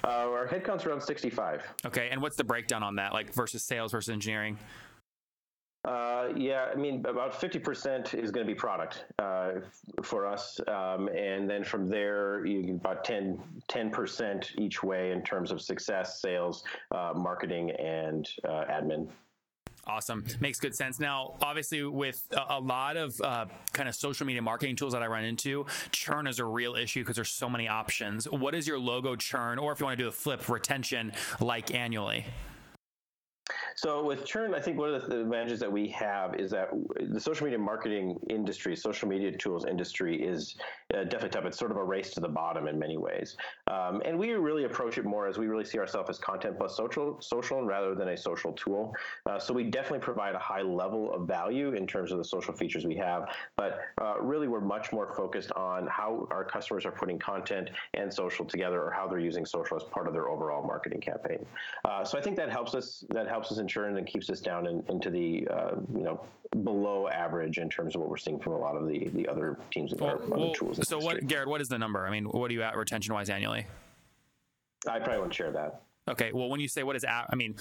Uh, 0.05 0.31
our 0.31 0.47
headcount's 0.47 0.87
around 0.87 1.01
65. 1.01 1.63
Okay, 1.85 2.09
and 2.11 2.23
what's 2.23 2.37
the 2.37 2.45
breakdown 2.45 2.85
on 2.85 2.95
that, 2.97 3.13
like 3.13 3.35
versus 3.35 3.65
sales 3.65 3.91
versus 3.91 4.13
engineering? 4.13 4.57
Yeah, 6.37 6.69
I 6.73 6.77
mean, 6.77 7.05
about 7.07 7.33
50% 7.33 8.15
is 8.15 8.31
going 8.31 8.47
to 8.47 8.53
be 8.53 8.55
product 8.55 9.05
uh, 9.19 9.53
for 10.03 10.27
us. 10.27 10.61
Um, 10.69 11.09
and 11.09 11.49
then 11.49 11.65
from 11.65 11.89
there, 11.89 12.45
you 12.47 12.63
get 12.63 12.75
about 12.77 13.05
10, 13.05 13.41
10% 13.69 14.59
each 14.59 14.83
way 14.83 15.13
in 15.13 15.23
terms 15.23 15.51
of 15.51 15.61
success, 15.61 16.21
sales, 16.21 16.65
uh, 16.91 17.13
marketing, 17.15 17.71
and 17.73 18.29
uh, 18.45 18.65
admin. 18.71 19.09
Awesome. 19.87 20.25
Makes 20.41 20.61
good 20.61 20.75
sense. 20.75 20.99
Now, 20.99 21.35
obviously, 21.43 21.83
with 21.83 22.27
a, 22.33 22.55
a 22.55 22.61
lot 22.61 22.97
of 22.97 23.21
uh, 23.21 23.47
kind 23.73 23.89
of 23.89 23.95
social 23.95 24.27
media 24.27 24.41
marketing 24.41 24.77
tools 24.77 24.95
that 24.95 25.03
I 25.03 25.07
run 25.07 25.25
into, 25.25 25.67
churn 25.93 26.27
is 26.27 26.39
a 26.39 26.45
real 26.45 26.75
issue 26.75 27.03
because 27.03 27.17
there's 27.17 27.31
so 27.31 27.51
many 27.51 27.69
options. 27.69 28.25
What 28.25 28.55
is 28.55 28.67
your 28.67 28.79
logo 28.79 29.15
churn, 29.15 29.59
or 29.59 29.73
if 29.73 29.81
you 29.81 29.87
want 29.87 29.99
to 29.99 30.05
do 30.05 30.09
a 30.09 30.13
flip, 30.13 30.49
retention 30.49 31.13
like 31.41 31.75
annually? 31.75 32.25
So 33.77 34.05
with 34.05 34.25
churn, 34.25 34.55
I 34.55 34.61
think 34.61 34.79
one 34.79 34.95
of 34.95 35.07
the 35.09 35.21
advantages 35.23 35.61
that 35.61 35.71
we 35.71 35.89
have 35.89 36.35
is 36.37 36.51
that 36.53 36.71
the 37.01 37.21
social 37.21 37.45
media 37.45 37.59
marketing 37.59 38.19
industry, 38.31 38.77
social 38.77 39.09
media 39.09 39.33
tools 39.33 39.65
industry, 39.67 40.23
is 40.23 40.57
uh, 40.93 41.05
definitely 41.05 41.31
tough. 41.31 41.45
It's 41.45 41.59
sort 41.59 41.71
of 41.71 41.77
a 41.77 41.85
race 41.85 42.13
to 42.15 42.21
the 42.21 42.29
bottom 42.29 42.69
in 42.69 42.79
many 42.79 42.97
ways, 42.97 43.37
um, 43.67 44.01
and 44.05 44.19
we 44.19 44.33
really 44.33 44.65
approach 44.65 44.97
it 44.99 45.05
more 45.05 45.27
as 45.27 45.39
we 45.39 45.49
really 45.49 45.65
see 45.65 45.79
ourselves 45.79 46.09
as 46.09 46.19
content 46.19 46.57
plus 46.59 46.77
social, 46.77 47.21
social 47.21 47.65
rather 47.65 47.95
than 47.95 48.09
a 48.09 48.17
social 48.17 48.53
tool. 48.53 48.95
Uh, 49.27 49.39
so 49.39 49.53
we 49.53 49.65
definitely 49.65 49.99
provide 49.99 50.35
a 50.35 50.39
high 50.39 50.63
level 50.63 51.13
of 51.13 51.27
value 51.27 51.73
in 51.73 51.87
terms 51.87 52.13
of 52.13 52.19
the 52.19 52.25
social 52.25 52.55
features 52.55 52.87
we 52.87 52.97
have, 52.97 53.29
but 53.57 53.81
uh, 54.01 54.21
really 54.21 54.47
we're 54.47 54.61
much 54.61 54.93
more 54.93 55.13
focused 55.15 55.51
on 55.53 55.87
how 55.89 56.29
our 56.31 56.45
customers 56.45 56.87
are 56.87 56.93
putting 56.93 57.19
content 57.19 57.71
and 57.95 58.13
social 58.13 58.45
together, 58.45 58.83
or 58.83 58.91
how 58.91 59.09
they're 59.09 59.19
using 59.19 59.45
social 59.45 59.77
as 59.77 59.83
part 59.85 60.07
of 60.07 60.13
their 60.13 60.29
overall 60.29 60.65
marketing 60.65 61.01
campaign. 61.01 61.45
Uh, 61.85 62.05
so 62.05 62.17
I 62.17 62.21
think 62.21 62.37
that 62.37 62.51
helps 62.51 62.75
us. 62.75 63.05
That 63.11 63.27
helps 63.27 63.51
us 63.51 63.59
insurance 63.65 63.99
and 63.99 64.07
keeps 64.07 64.31
us 64.31 64.41
down 64.41 64.67
in, 64.67 64.85
into 64.89 65.11
the 65.11 65.47
uh, 65.49 65.77
you 65.95 66.03
know 66.03 66.25
below 66.63 67.09
average 67.09 67.59
in 67.59 67.69
terms 67.69 67.95
of 67.95 68.01
what 68.01 68.11
we're 68.11 68.17
seeing 68.17 68.39
from 68.39 68.53
a 68.53 68.59
lot 68.59 68.77
of 68.77 68.87
the 68.87 69.09
the 69.09 69.27
other 69.27 69.59
teams 69.71 69.93
and 69.93 70.01
well, 70.01 70.17
other 70.17 70.27
well, 70.29 70.53
tools. 70.53 70.87
So 70.87 70.99
what, 70.99 71.27
Garrett? 71.27 71.49
What 71.49 71.61
is 71.61 71.69
the 71.69 71.79
number? 71.79 72.07
I 72.07 72.11
mean, 72.11 72.25
what 72.27 72.51
are 72.51 72.55
you 72.55 72.63
at 72.63 72.77
retention 72.77 73.15
wise 73.15 73.31
annually? 73.31 73.67
I 74.89 74.99
probably 74.99 75.21
won't 75.21 75.35
share 75.35 75.51
that. 75.53 75.83
Okay. 76.09 76.33
Well, 76.33 76.49
when 76.49 76.61
you 76.61 76.69
say 76.69 76.83
what 76.83 76.97
is, 76.97 77.05
at, 77.05 77.27
I 77.31 77.37
mean, 77.37 77.55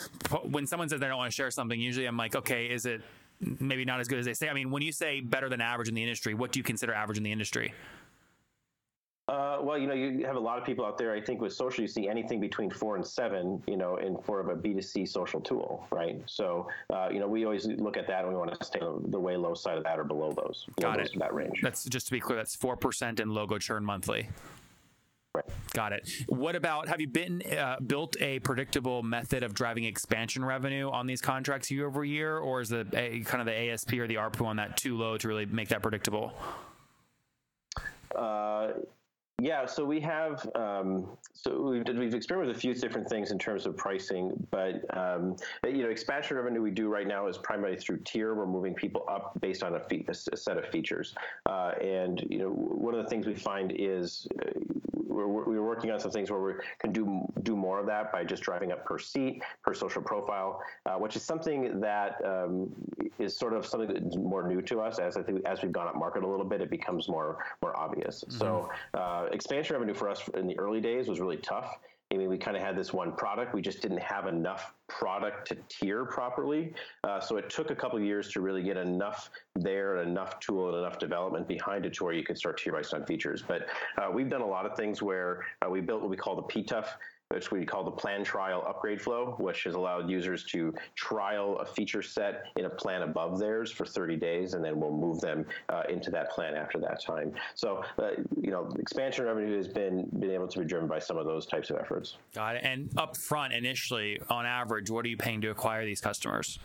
when 0.44 0.68
someone 0.68 0.90
says 0.90 1.00
they 1.00 1.08
don't 1.08 1.18
want 1.18 1.32
to 1.32 1.36
share 1.36 1.50
something, 1.50 1.80
usually 1.80 2.06
I'm 2.06 2.18
like, 2.18 2.36
okay, 2.36 2.66
is 2.66 2.86
it 2.86 3.02
maybe 3.40 3.86
not 3.86 4.00
as 4.00 4.08
good 4.08 4.20
as 4.20 4.26
they 4.26 4.34
say? 4.34 4.50
I 4.50 4.54
mean, 4.54 4.70
when 4.70 4.82
you 4.82 4.92
say 4.92 5.22
better 5.22 5.50
than 5.50 5.62
average 5.62 5.88
in 5.88 5.96
the 5.96 6.04
industry, 6.04 6.34
what 6.34 6.52
do 6.52 6.60
you 6.60 6.64
consider 6.64 6.94
average 6.94 7.18
in 7.18 7.24
the 7.24 7.32
industry? 7.32 7.74
Uh, 9.30 9.60
well, 9.62 9.78
you 9.78 9.88
know, 9.88 9.94
you 9.94 10.26
have 10.26 10.36
a 10.36 10.40
lot 10.40 10.58
of 10.58 10.66
people 10.66 10.86
out 10.86 10.98
there. 10.98 11.14
I 11.14 11.22
think 11.22 11.40
with 11.40 11.54
social, 11.54 11.82
you 11.82 11.88
see 11.88 12.10
anything 12.10 12.42
between 12.42 12.70
four 12.70 12.98
and 12.98 13.08
seven, 13.08 13.64
you 13.68 13.78
know, 13.78 13.96
in 13.96 14.18
for 14.18 14.42
of 14.42 14.50
a 14.50 14.56
B2C 14.56 15.08
social 15.08 15.40
tool, 15.40 15.88
right? 15.92 16.22
So, 16.26 16.68
uh, 16.90 17.08
you 17.10 17.20
know, 17.20 17.28
we 17.28 17.46
always 17.46 17.66
look 17.66 17.96
at 17.96 18.06
that 18.08 18.26
and 18.26 18.30
we 18.30 18.36
want 18.36 18.54
to 18.60 18.66
stay 18.66 18.82
the 18.82 19.20
way 19.20 19.38
low 19.38 19.54
side 19.54 19.78
of 19.78 19.86
that 19.86 19.98
or 19.98 20.04
below 20.04 20.34
those. 20.34 20.66
Below 20.76 20.96
Got 20.96 21.00
it. 21.00 21.12
that 21.18 21.34
range. 21.34 21.62
That's 21.62 21.86
just 21.86 22.08
to 22.08 22.12
be 22.12 22.20
clear. 22.20 22.38
That's 22.38 22.56
four 22.56 22.76
percent 22.76 23.22
in 23.22 23.30
logo 23.30 23.58
churn 23.58 23.86
monthly. 23.86 24.28
Right. 25.34 25.46
Got 25.74 25.94
it. 25.94 26.10
What 26.28 26.56
about 26.56 26.90
have 26.90 27.00
you 27.00 27.08
been 27.08 27.42
uh, 27.58 27.78
built 27.80 28.18
a 28.22 28.40
predictable 28.40 29.04
method 29.04 29.42
of 29.42 29.54
driving 29.54 29.86
expansion 29.86 30.44
revenue 30.44 30.92
on 30.92 31.08
these 31.08 31.22
contracts 31.22 31.72
year 31.72 31.88
over 31.88 32.04
year, 32.04 32.38
or 32.38 32.60
is 32.60 32.70
the 32.70 32.86
a, 32.94 33.22
kind 33.22 33.40
of 33.40 33.46
the 33.46 33.72
ASP 33.72 33.94
or 33.94 34.06
the 34.06 34.16
ARPU 34.16 34.46
on 34.46 34.58
that 34.58 34.76
too 34.76 34.98
low 34.98 35.18
to 35.18 35.28
really 35.28 35.46
make 35.46 35.70
that 35.70 35.82
predictable? 35.82 36.34
Yeah, 39.42 39.66
so 39.66 39.84
we 39.84 40.00
have 40.00 40.48
um, 40.56 41.18
so 41.34 41.62
we've, 41.62 41.98
we've 41.98 42.14
experimented 42.14 42.56
with 42.56 42.58
a 42.58 42.60
few 42.60 42.74
different 42.76 43.10
things 43.10 43.32
in 43.32 43.40
terms 43.40 43.66
of 43.66 43.76
pricing, 43.76 44.32
but 44.52 44.86
um, 44.96 45.36
you 45.66 45.84
know, 45.84 45.90
expansion 45.90 46.38
revenue 46.38 46.62
we 46.62 46.72
do 46.72 46.88
right 46.88 47.08
now 47.08 47.28
is 47.28 47.40
primarily 47.40 47.78
through 47.78 47.98
tier. 48.06 48.36
We're 48.36 48.46
moving 48.46 48.74
people 48.76 49.04
up 49.10 49.34
based 49.42 49.64
on 49.64 49.76
a, 49.76 49.80
fee, 49.80 50.06
a 50.08 50.14
set 50.14 50.58
of 50.58 50.68
features, 50.68 51.16
uh, 51.48 51.72
and 51.82 52.26
you 52.30 52.38
know, 52.38 52.50
one 52.50 52.94
of 52.94 53.04
the 53.04 53.10
things 53.10 53.26
we 53.26 53.34
find 53.34 53.74
is 53.76 54.28
we're, 55.14 55.46
we're 55.46 55.64
working 55.64 55.92
on 55.92 56.00
some 56.00 56.12
things 56.12 56.32
where 56.32 56.42
we 56.42 56.54
can 56.80 56.92
do 56.92 57.22
do 57.44 57.56
more 57.56 57.80
of 57.80 57.86
that 57.86 58.12
by 58.12 58.24
just 58.24 58.44
driving 58.44 58.72
up 58.72 58.84
per 58.86 58.98
seat, 58.98 59.42
per 59.64 59.74
social 59.74 60.02
profile, 60.02 60.62
uh, 60.86 60.96
which 60.96 61.16
is 61.16 61.24
something 61.24 61.80
that 61.80 62.24
um, 62.26 62.70
is 63.20 63.36
sort 63.38 63.54
of 63.54 63.66
something 63.66 63.94
that's 63.94 64.18
more 64.18 64.48
new 64.48 64.62
to 64.62 64.82
us. 64.82 65.00
As 65.00 65.18
I 65.18 65.22
think 65.22 65.46
as 65.46 65.62
we've 65.62 65.72
gone 65.72 65.88
up 65.88 65.96
market 65.96 66.24
a 66.24 66.28
little 66.28 66.46
bit, 66.46 66.62
it 66.62 66.70
becomes 66.70 67.08
more 67.08 67.38
more 67.62 67.78
obvious. 67.78 68.24
Mm-hmm. 68.24 68.38
So 68.40 68.70
uh, 68.94 69.28
expansion 69.32 69.74
revenue 69.74 69.94
for 69.94 70.10
us 70.10 70.28
in 70.36 70.48
the 70.48 70.58
early 70.60 70.82
days 70.82 71.08
was 71.08 71.20
really 71.20 71.38
tough. 71.38 71.78
I 72.14 72.18
mean, 72.18 72.30
we 72.30 72.38
kind 72.38 72.56
of 72.56 72.62
had 72.62 72.78
this 72.78 72.94
one 72.94 73.12
product. 73.14 73.56
We 73.56 73.62
just 73.62 73.82
didn't 73.82 74.02
have 74.02 74.28
enough 74.28 74.74
product 74.88 75.48
to 75.48 75.58
tier 75.68 76.06
properly. 76.06 76.74
Uh, 77.04 77.20
so 77.20 77.38
it 77.38 77.50
took 77.50 77.72
a 77.72 77.76
couple 77.76 78.00
years 78.00 78.30
to 78.34 78.42
really 78.42 78.62
get 78.62 78.78
enough 78.78 79.32
there 79.56 79.98
and 79.98 80.10
enough 80.10 80.40
tool 80.40 80.70
and 80.70 80.78
enough 80.78 81.00
development 81.00 81.48
behind 81.48 81.86
it 81.86 81.94
to 81.96 82.04
where 82.04 82.14
you 82.14 82.24
could 82.24 82.38
start 82.38 82.60
tier 82.60 82.74
based 82.74 82.94
on 82.94 83.04
features. 83.06 83.44
But 83.48 83.68
uh, 83.98 84.12
we've 84.12 84.30
done 84.30 84.42
a 84.42 84.48
lot 84.48 84.66
of 84.66 84.78
things 84.78 85.02
where 85.02 85.44
uh, 85.66 85.70
we 85.70 85.82
built 85.82 86.02
what 86.02 86.10
we 86.12 86.18
call 86.18 86.36
the 86.36 86.44
PTUF 86.44 86.88
which 87.30 87.52
we 87.52 87.66
call 87.66 87.84
the 87.84 87.92
plan 87.92 88.24
trial 88.24 88.64
upgrade 88.68 89.02
flow, 89.02 89.36
which 89.40 89.64
has 89.64 89.76
allowed 89.76 90.10
users 90.10 90.44
to 90.46 90.74
trial 90.96 91.58
a 91.60 91.66
feature 91.66 92.02
set 92.02 92.46
in 92.58 92.66
a 92.66 92.70
plan 92.70 93.02
above 93.02 93.40
theirs 93.40 93.72
for 93.72 93.86
30 93.86 94.18
days, 94.18 94.54
and 94.54 94.64
then 94.64 94.80
we'll 94.80 94.92
move 94.92 95.20
them 95.20 95.46
uh, 95.70 95.84
into 95.90 96.12
that 96.12 96.30
plan 96.32 96.56
after 96.56 96.80
that 96.80 97.02
time. 97.02 97.34
So, 97.56 97.84
uh, 97.98 98.12
you 98.40 98.52
know, 98.52 98.70
expansion 98.78 99.26
revenue 99.26 99.56
has 99.58 99.68
been 99.68 100.08
been 100.20 100.32
able 100.32 100.48
to 100.48 100.60
be 100.60 100.66
driven 100.66 100.88
by 100.88 101.00
some 101.00 101.18
of 101.18 101.26
those 101.26 101.46
types 101.46 101.70
of 101.70 101.78
efforts. 101.78 102.18
Got 102.34 102.58
it. 102.58 102.64
And 102.64 102.90
up 102.98 103.18
front, 103.18 103.54
initially, 103.54 104.20
on 104.30 104.46
average, 104.46 104.90
what 104.90 105.06
are 105.06 105.10
you 105.10 105.18
paying 105.18 105.42
to 105.42 105.50
acquire 105.50 105.86
these 105.86 106.02
customers? 106.02 106.60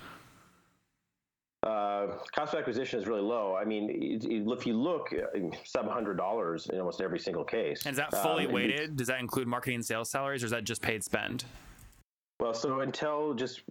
Uh, 1.64 2.06
cost 2.34 2.54
of 2.54 2.60
acquisition 2.60 3.00
is 3.00 3.06
really 3.06 3.20
low. 3.20 3.56
I 3.56 3.64
mean, 3.64 3.90
if 3.90 4.66
you 4.66 4.74
look, 4.74 5.12
uh, 5.12 5.38
seven 5.64 5.90
hundred 5.90 6.16
dollars 6.16 6.68
in 6.72 6.78
almost 6.78 7.00
every 7.00 7.18
single 7.18 7.44
case. 7.44 7.84
And 7.84 7.92
is 7.92 7.96
that 7.96 8.12
fully 8.22 8.46
um, 8.46 8.52
weighted? 8.52 8.96
Does 8.96 9.08
that 9.08 9.20
include 9.20 9.48
marketing 9.48 9.76
and 9.76 9.84
sales 9.84 10.10
salaries, 10.10 10.42
or 10.42 10.46
is 10.46 10.52
that 10.52 10.64
just 10.64 10.82
paid 10.82 11.02
spend? 11.02 11.44
Well, 12.40 12.54
so 12.54 12.80
until 12.80 13.34
just 13.34 13.62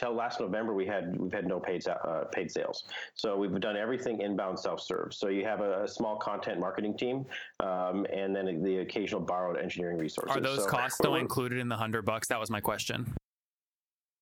until 0.00 0.14
last 0.14 0.40
November, 0.40 0.72
we 0.72 0.86
had 0.86 1.16
we've 1.18 1.32
had 1.32 1.46
no 1.46 1.60
paid 1.60 1.86
uh, 1.86 2.24
paid 2.32 2.50
sales. 2.50 2.84
So 3.14 3.36
we've 3.36 3.60
done 3.60 3.76
everything 3.76 4.22
inbound 4.22 4.58
self 4.58 4.80
serve. 4.80 5.12
So 5.12 5.28
you 5.28 5.44
have 5.44 5.60
a, 5.60 5.84
a 5.84 5.88
small 5.88 6.16
content 6.16 6.58
marketing 6.58 6.96
team, 6.96 7.26
um, 7.60 8.06
and 8.10 8.34
then 8.34 8.62
the 8.62 8.78
occasional 8.78 9.20
borrowed 9.20 9.58
engineering 9.58 9.98
resources. 9.98 10.34
Are 10.34 10.40
those 10.40 10.64
so 10.64 10.70
costs 10.70 10.96
still 10.96 11.16
included 11.16 11.58
in 11.58 11.68
the 11.68 11.76
hundred 11.76 12.06
bucks? 12.06 12.26
That 12.28 12.40
was 12.40 12.48
my 12.48 12.60
question. 12.60 13.14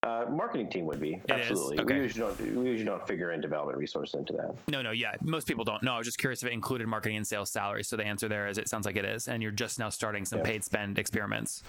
Uh, 0.04 0.24
marketing 0.28 0.68
team 0.68 0.84
would 0.84 1.00
be 1.00 1.20
it 1.24 1.30
absolutely. 1.30 1.78
Okay. 1.78 1.94
We 1.94 2.00
usually 2.00 2.20
don't. 2.20 2.56
We 2.56 2.70
usually 2.70 2.84
don't 2.84 3.06
figure 3.06 3.30
in 3.30 3.40
development 3.40 3.78
resources 3.78 4.14
into 4.14 4.32
that. 4.32 4.52
No, 4.66 4.82
no, 4.82 4.90
yeah. 4.90 5.14
Most 5.22 5.46
people 5.46 5.64
don't. 5.64 5.80
No, 5.82 5.94
I 5.94 5.98
was 5.98 6.06
just 6.06 6.18
curious 6.18 6.42
if 6.42 6.48
it 6.48 6.52
included 6.52 6.88
marketing 6.88 7.18
and 7.18 7.26
sales 7.26 7.50
salaries. 7.50 7.86
So 7.86 7.96
the 7.96 8.04
answer 8.04 8.28
there 8.28 8.48
is 8.48 8.58
it 8.58 8.68
sounds 8.68 8.84
like 8.84 8.96
it 8.96 9.04
is, 9.04 9.28
and 9.28 9.42
you're 9.42 9.52
just 9.52 9.78
now 9.78 9.90
starting 9.90 10.24
some 10.24 10.40
yeah. 10.40 10.44
paid 10.44 10.64
spend 10.64 10.98
experiments. 10.98 11.62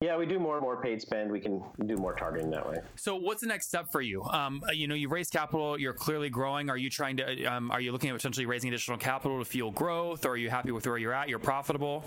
Yeah, 0.00 0.16
we 0.16 0.26
do 0.26 0.38
more 0.38 0.54
and 0.54 0.62
more 0.62 0.80
paid 0.80 1.00
spend. 1.00 1.30
We 1.30 1.40
can 1.40 1.60
do 1.86 1.96
more 1.96 2.14
targeting 2.14 2.50
that 2.50 2.68
way. 2.68 2.78
So, 2.96 3.16
what's 3.16 3.42
the 3.42 3.48
next 3.48 3.66
step 3.66 3.90
for 3.90 4.00
you? 4.00 4.22
Um, 4.24 4.62
you 4.72 4.88
know, 4.88 4.94
you've 4.94 5.10
raised 5.12 5.32
capital. 5.32 5.78
You're 5.78 5.92
clearly 5.92 6.30
growing. 6.30 6.70
Are 6.70 6.76
you 6.76 6.90
trying 6.90 7.16
to? 7.18 7.44
Um, 7.44 7.70
are 7.70 7.80
you 7.80 7.92
looking 7.92 8.10
at 8.10 8.16
potentially 8.16 8.46
raising 8.46 8.68
additional 8.68 8.98
capital 8.98 9.38
to 9.38 9.44
fuel 9.44 9.70
growth, 9.70 10.24
or 10.24 10.30
are 10.30 10.36
you 10.36 10.50
happy 10.50 10.72
with 10.72 10.86
where 10.86 10.98
you're 10.98 11.14
at? 11.14 11.28
You're 11.28 11.38
profitable. 11.38 12.04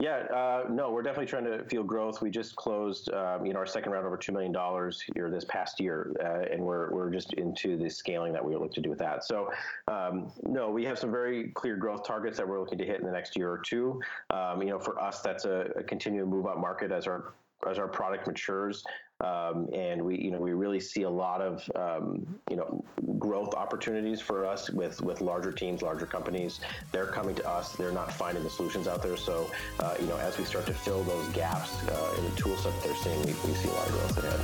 Yeah, 0.00 0.18
uh, 0.32 0.64
no, 0.70 0.92
we're 0.92 1.02
definitely 1.02 1.26
trying 1.26 1.46
to 1.46 1.64
feel 1.64 1.82
growth. 1.82 2.22
We 2.22 2.30
just 2.30 2.54
closed, 2.54 3.12
um, 3.12 3.44
you 3.44 3.52
know, 3.52 3.58
our 3.58 3.66
second 3.66 3.90
round 3.90 4.06
over 4.06 4.16
two 4.16 4.30
million 4.30 4.52
dollars 4.52 5.02
here 5.16 5.28
this 5.28 5.44
past 5.44 5.80
year, 5.80 6.14
uh, 6.24 6.54
and 6.54 6.62
we're 6.62 6.92
we're 6.92 7.10
just 7.10 7.32
into 7.32 7.76
the 7.76 7.90
scaling 7.90 8.32
that 8.32 8.44
we 8.44 8.54
look 8.54 8.72
to 8.74 8.80
do 8.80 8.90
with 8.90 9.00
that. 9.00 9.24
So, 9.24 9.50
um, 9.88 10.30
no, 10.44 10.70
we 10.70 10.84
have 10.84 11.00
some 11.00 11.10
very 11.10 11.48
clear 11.48 11.74
growth 11.74 12.04
targets 12.06 12.36
that 12.36 12.48
we're 12.48 12.60
looking 12.60 12.78
to 12.78 12.84
hit 12.84 13.00
in 13.00 13.06
the 13.06 13.12
next 13.12 13.36
year 13.36 13.50
or 13.50 13.58
two. 13.58 14.00
Um, 14.30 14.62
you 14.62 14.68
know, 14.68 14.78
for 14.78 15.00
us, 15.00 15.20
that's 15.20 15.46
a, 15.46 15.72
a 15.74 15.82
continuing 15.82 16.30
move 16.30 16.46
up 16.46 16.58
market 16.58 16.92
as 16.92 17.08
our 17.08 17.32
as 17.68 17.76
our 17.80 17.88
product 17.88 18.28
matures. 18.28 18.84
Um, 19.20 19.68
and 19.74 20.00
we, 20.00 20.16
you 20.16 20.30
know, 20.30 20.38
we 20.38 20.52
really 20.52 20.78
see 20.78 21.02
a 21.02 21.10
lot 21.10 21.40
of, 21.40 21.68
um, 21.74 22.24
you 22.48 22.54
know, 22.54 22.84
growth 23.18 23.52
opportunities 23.52 24.20
for 24.20 24.46
us 24.46 24.70
with 24.70 25.02
with 25.02 25.20
larger 25.20 25.50
teams, 25.50 25.82
larger 25.82 26.06
companies. 26.06 26.60
They're 26.92 27.06
coming 27.06 27.34
to 27.34 27.48
us. 27.48 27.72
They're 27.72 27.90
not 27.90 28.12
finding 28.12 28.44
the 28.44 28.50
solutions 28.50 28.86
out 28.86 29.02
there. 29.02 29.16
So, 29.16 29.50
uh, 29.80 29.96
you 29.98 30.06
know, 30.06 30.18
as 30.18 30.38
we 30.38 30.44
start 30.44 30.66
to 30.66 30.72
fill 30.72 31.02
those 31.02 31.26
gaps 31.30 31.82
uh, 31.88 32.14
in 32.16 32.26
the 32.26 32.30
tool 32.36 32.56
set 32.58 32.72
that 32.74 32.84
they're 32.84 32.94
seeing, 32.94 33.18
we, 33.22 33.32
we 33.44 33.54
see 33.54 33.68
a 33.68 33.72
lot 33.72 33.88
of 33.88 33.92
growth 33.94 34.18
ahead. 34.18 34.38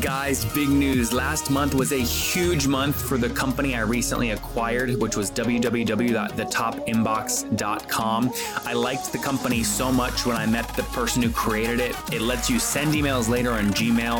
Guys, 0.00 0.44
big 0.54 0.68
news! 0.68 1.12
Last 1.12 1.50
month 1.50 1.74
was 1.74 1.90
a 1.90 1.98
huge 1.98 2.68
month 2.68 3.02
for 3.02 3.18
the 3.18 3.30
company 3.30 3.74
I 3.74 3.80
recently 3.80 4.30
acquired, 4.30 4.90
which 5.00 5.16
was 5.16 5.28
www.thetopinbox.com. 5.32 8.32
I 8.64 8.72
liked 8.74 9.10
the 9.10 9.18
company 9.18 9.64
so 9.64 9.90
much 9.90 10.24
when 10.24 10.36
I 10.36 10.46
met 10.46 10.68
the 10.76 10.84
person 10.84 11.20
who 11.20 11.30
created 11.30 11.80
it. 11.80 11.96
It 12.12 12.20
lets 12.20 12.48
you 12.48 12.60
send 12.60 12.94
emails 12.94 13.28
later 13.28 13.50
on 13.50 13.72
Gmail 13.72 14.19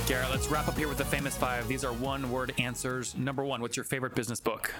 Right, 0.00 0.08
Garrett, 0.08 0.30
let's 0.30 0.48
wrap 0.48 0.66
up 0.66 0.78
here 0.78 0.88
with 0.88 0.96
the 0.96 1.04
famous 1.04 1.36
five. 1.36 1.68
These 1.68 1.84
are 1.84 1.92
one 1.92 2.30
word 2.30 2.54
answers. 2.58 3.14
Number 3.16 3.44
one, 3.44 3.60
what's 3.60 3.76
your 3.76 3.84
favorite 3.84 4.14
business 4.14 4.40
book? 4.40 4.72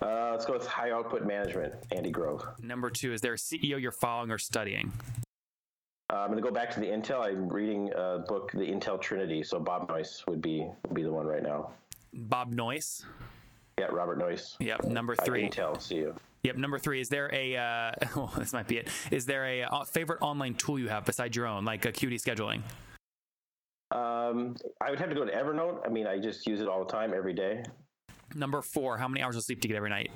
Uh, 0.00 0.30
let's 0.30 0.46
go 0.46 0.54
with 0.54 0.66
high 0.66 0.92
output 0.92 1.26
management, 1.26 1.74
Andy 1.92 2.10
Grove. 2.10 2.42
Number 2.62 2.88
two, 2.88 3.12
is 3.12 3.20
there 3.20 3.34
a 3.34 3.36
CEO 3.36 3.78
you're 3.78 3.92
following 3.92 4.30
or 4.30 4.38
studying? 4.38 4.92
Uh, 6.10 6.16
I'm 6.16 6.30
going 6.30 6.42
to 6.42 6.48
go 6.48 6.54
back 6.54 6.70
to 6.70 6.80
the 6.80 6.86
Intel. 6.86 7.20
I'm 7.20 7.50
reading 7.50 7.92
a 7.94 8.20
book, 8.26 8.50
The 8.52 8.60
Intel 8.60 8.98
Trinity. 8.98 9.42
So 9.42 9.60
Bob 9.60 9.88
Noyce 9.88 10.26
would 10.26 10.40
be 10.40 10.66
would 10.86 10.94
be 10.94 11.02
the 11.02 11.12
one 11.12 11.26
right 11.26 11.42
now. 11.42 11.72
Bob 12.14 12.54
Noyce. 12.54 13.04
Yeah, 13.78 13.86
Robert 13.86 14.18
Noyce. 14.18 14.56
Yep. 14.58 14.84
Number 14.84 15.16
three. 15.16 15.50
Intel 15.50 15.76
CEO. 15.76 16.16
Yep. 16.44 16.56
Number 16.56 16.78
three. 16.78 17.02
Is 17.02 17.10
there 17.10 17.28
a? 17.34 17.56
Uh, 17.56 17.92
well, 18.16 18.32
this 18.38 18.54
might 18.54 18.68
be 18.68 18.78
it. 18.78 18.88
Is 19.10 19.26
there 19.26 19.44
a 19.44 19.64
uh, 19.64 19.84
favorite 19.84 20.22
online 20.22 20.54
tool 20.54 20.78
you 20.78 20.88
have 20.88 21.04
besides 21.04 21.36
your 21.36 21.46
own, 21.46 21.66
like 21.66 21.84
a 21.84 21.92
QD 21.92 22.14
scheduling? 22.14 22.62
Um, 23.90 24.54
I 24.80 24.90
would 24.90 24.98
have 24.98 25.08
to 25.08 25.14
go 25.14 25.24
to 25.24 25.32
Evernote. 25.32 25.80
I 25.86 25.88
mean, 25.88 26.06
I 26.06 26.18
just 26.18 26.46
use 26.46 26.60
it 26.60 26.68
all 26.68 26.84
the 26.84 26.90
time, 26.90 27.14
every 27.14 27.32
day. 27.32 27.62
Number 28.34 28.60
four, 28.60 28.98
how 28.98 29.08
many 29.08 29.22
hours 29.22 29.36
of 29.36 29.42
sleep 29.42 29.60
do 29.60 29.68
you 29.68 29.72
get 29.72 29.78
every 29.78 29.90
night? 29.90 30.10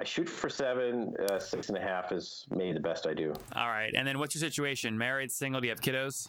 I 0.00 0.04
shoot 0.04 0.28
for 0.28 0.48
seven. 0.48 1.14
Uh, 1.30 1.38
six 1.38 1.68
and 1.68 1.76
a 1.76 1.80
half 1.80 2.10
is 2.10 2.46
maybe 2.50 2.72
the 2.72 2.80
best 2.80 3.06
I 3.06 3.14
do. 3.14 3.34
All 3.54 3.68
right. 3.68 3.92
And 3.94 4.06
then 4.06 4.18
what's 4.18 4.34
your 4.34 4.40
situation? 4.40 4.96
Married, 4.96 5.30
single? 5.30 5.60
Do 5.60 5.68
you 5.68 5.72
have 5.72 5.80
kiddos? 5.80 6.28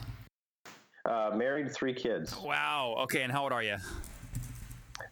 Uh, 1.06 1.32
married, 1.34 1.74
three 1.74 1.94
kids. 1.94 2.36
Wow. 2.38 2.96
Okay. 3.04 3.24
And 3.24 3.32
how 3.32 3.44
old 3.44 3.54
are 3.54 3.64
you? 3.64 3.78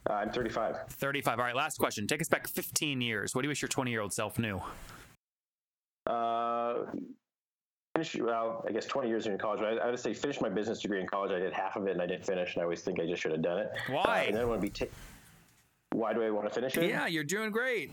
Uh, 0.10 0.14
I'm 0.14 0.30
35. 0.30 0.76
35. 0.90 1.40
All 1.40 1.46
right. 1.46 1.56
Last 1.56 1.78
question. 1.78 2.06
Take 2.06 2.22
us 2.22 2.28
back 2.28 2.48
15 2.48 3.02
years. 3.02 3.34
What 3.34 3.42
do 3.42 3.48
you 3.48 3.50
wish 3.50 3.62
your 3.62 3.70
20 3.70 3.90
year 3.90 4.02
old 4.02 4.14
self 4.14 4.38
knew? 4.38 4.62
Uh, 6.06 6.86
finish, 8.04 8.26
well, 8.26 8.64
I 8.68 8.72
guess 8.72 8.86
20 8.86 9.08
years 9.08 9.28
in 9.28 9.38
college. 9.38 9.62
I, 9.62 9.86
I 9.86 9.90
would 9.90 10.00
say 10.00 10.14
finish 10.14 10.42
my 10.42 10.50
business 10.50 10.82
degree 10.82 11.02
in 11.02 11.08
college. 11.08 11.32
I 11.32 11.40
did 11.40 11.54
half 11.54 11.76
of 11.76 11.88
it 11.88 11.92
and 11.92 12.02
I 12.02 12.08
didn't 12.08 12.26
finish, 12.26 12.56
and 12.56 12.62
I 12.62 12.64
always 12.64 12.82
think 12.82 13.00
I 13.00 13.06
just 13.06 13.22
should 13.22 13.32
have 13.32 13.42
done 13.42 13.60
it. 13.60 13.72
Why? 13.90 14.04
Uh, 14.04 14.28
and 14.28 14.36
then 14.36 14.42
I 14.42 14.46
want 14.46 14.62
to 14.62 14.68
be. 14.68 14.70
T- 14.70 14.88
why 15.92 16.14
do 16.14 16.22
I 16.22 16.30
want 16.30 16.48
to 16.48 16.54
finish 16.54 16.78
it? 16.78 16.90
Yeah, 16.90 17.08
you're 17.08 17.24
doing 17.24 17.52
great. 17.52 17.92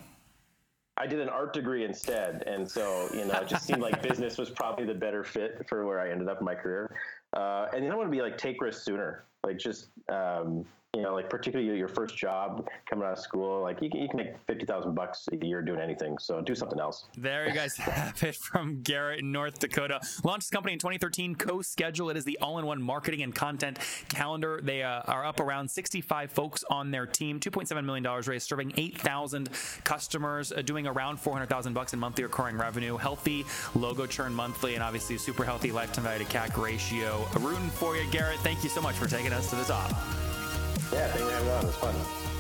I 0.98 1.06
did 1.06 1.20
an 1.20 1.28
art 1.28 1.52
degree 1.52 1.84
instead, 1.84 2.42
and 2.46 2.70
so 2.70 3.08
you 3.12 3.24
know, 3.24 3.34
it 3.34 3.48
just 3.48 3.66
seemed 3.66 3.82
like 3.82 4.00
business 4.08 4.38
was 4.38 4.50
probably 4.50 4.86
the 4.86 4.94
better 4.94 5.24
fit 5.24 5.66
for 5.68 5.84
where 5.86 6.00
I 6.00 6.10
ended 6.10 6.28
up 6.28 6.40
in 6.40 6.44
my 6.44 6.54
career. 6.54 6.94
Uh, 7.32 7.66
and 7.74 7.84
then 7.84 7.90
I 7.90 7.94
want 7.94 8.10
to 8.10 8.16
be 8.16 8.22
like 8.22 8.38
take 8.38 8.60
risks 8.60 8.84
sooner, 8.84 9.24
like 9.44 9.58
just 9.58 9.88
um, 10.08 10.64
you 10.96 11.02
know, 11.02 11.12
like 11.12 11.28
particularly 11.28 11.76
your 11.78 11.88
first 11.88 12.16
job 12.16 12.66
coming 12.88 13.04
out 13.04 13.12
of 13.12 13.18
school, 13.18 13.60
like 13.60 13.82
you 13.82 13.90
can, 13.90 14.00
you 14.00 14.08
can 14.08 14.16
make 14.16 14.34
50,000 14.46 14.94
bucks 14.94 15.28
a 15.30 15.44
year 15.44 15.60
doing 15.60 15.78
anything. 15.78 16.16
So 16.18 16.40
do 16.40 16.54
something 16.54 16.80
else. 16.80 17.04
There 17.18 17.46
you 17.46 17.54
guys 17.54 17.76
have 17.76 18.22
it 18.22 18.34
from 18.34 18.80
Garrett 18.82 19.20
in 19.20 19.30
North 19.30 19.58
Dakota. 19.58 20.00
Launched 20.24 20.50
the 20.50 20.56
company 20.56 20.72
in 20.72 20.78
2013, 20.78 21.36
CoSchedule. 21.36 22.10
It 22.10 22.16
is 22.16 22.24
the 22.24 22.38
all-in-one 22.40 22.80
marketing 22.80 23.22
and 23.22 23.34
content 23.34 23.78
calendar. 24.08 24.60
They 24.62 24.82
uh, 24.82 25.02
are 25.06 25.26
up 25.26 25.38
around 25.38 25.70
65 25.70 26.30
folks 26.30 26.64
on 26.70 26.90
their 26.90 27.04
team, 27.04 27.40
$2.7 27.40 27.84
million 27.84 28.22
raised, 28.26 28.48
serving 28.48 28.72
8,000 28.76 29.50
customers, 29.84 30.50
uh, 30.50 30.62
doing 30.62 30.86
around 30.86 31.20
400,000 31.20 31.74
bucks 31.74 31.92
in 31.92 31.98
monthly 31.98 32.24
recurring 32.24 32.56
revenue, 32.56 32.96
healthy 32.96 33.44
logo 33.74 34.06
churn 34.06 34.32
monthly, 34.32 34.74
and 34.74 34.82
obviously 34.82 35.18
super 35.18 35.44
healthy 35.44 35.72
lifetime 35.72 36.04
value 36.04 36.24
to 36.24 36.32
CAC 36.32 36.56
ratio. 36.56 37.15
A 37.24 37.38
rooting 37.38 37.70
for 37.70 37.96
you, 37.96 38.06
Garrett. 38.10 38.38
Thank 38.40 38.62
you 38.62 38.70
so 38.70 38.80
much 38.80 38.96
for 38.96 39.06
taking 39.06 39.32
us 39.32 39.50
to 39.50 39.56
the 39.56 39.64
top. 39.64 39.90
Yeah, 40.92 41.08
thank 41.08 41.20
you 41.20 41.26
for 41.26 41.32
having 41.32 41.46
me 41.46 41.52
on. 41.52 41.64
It 41.64 41.66
was 41.66 41.76
fun. 41.76 42.35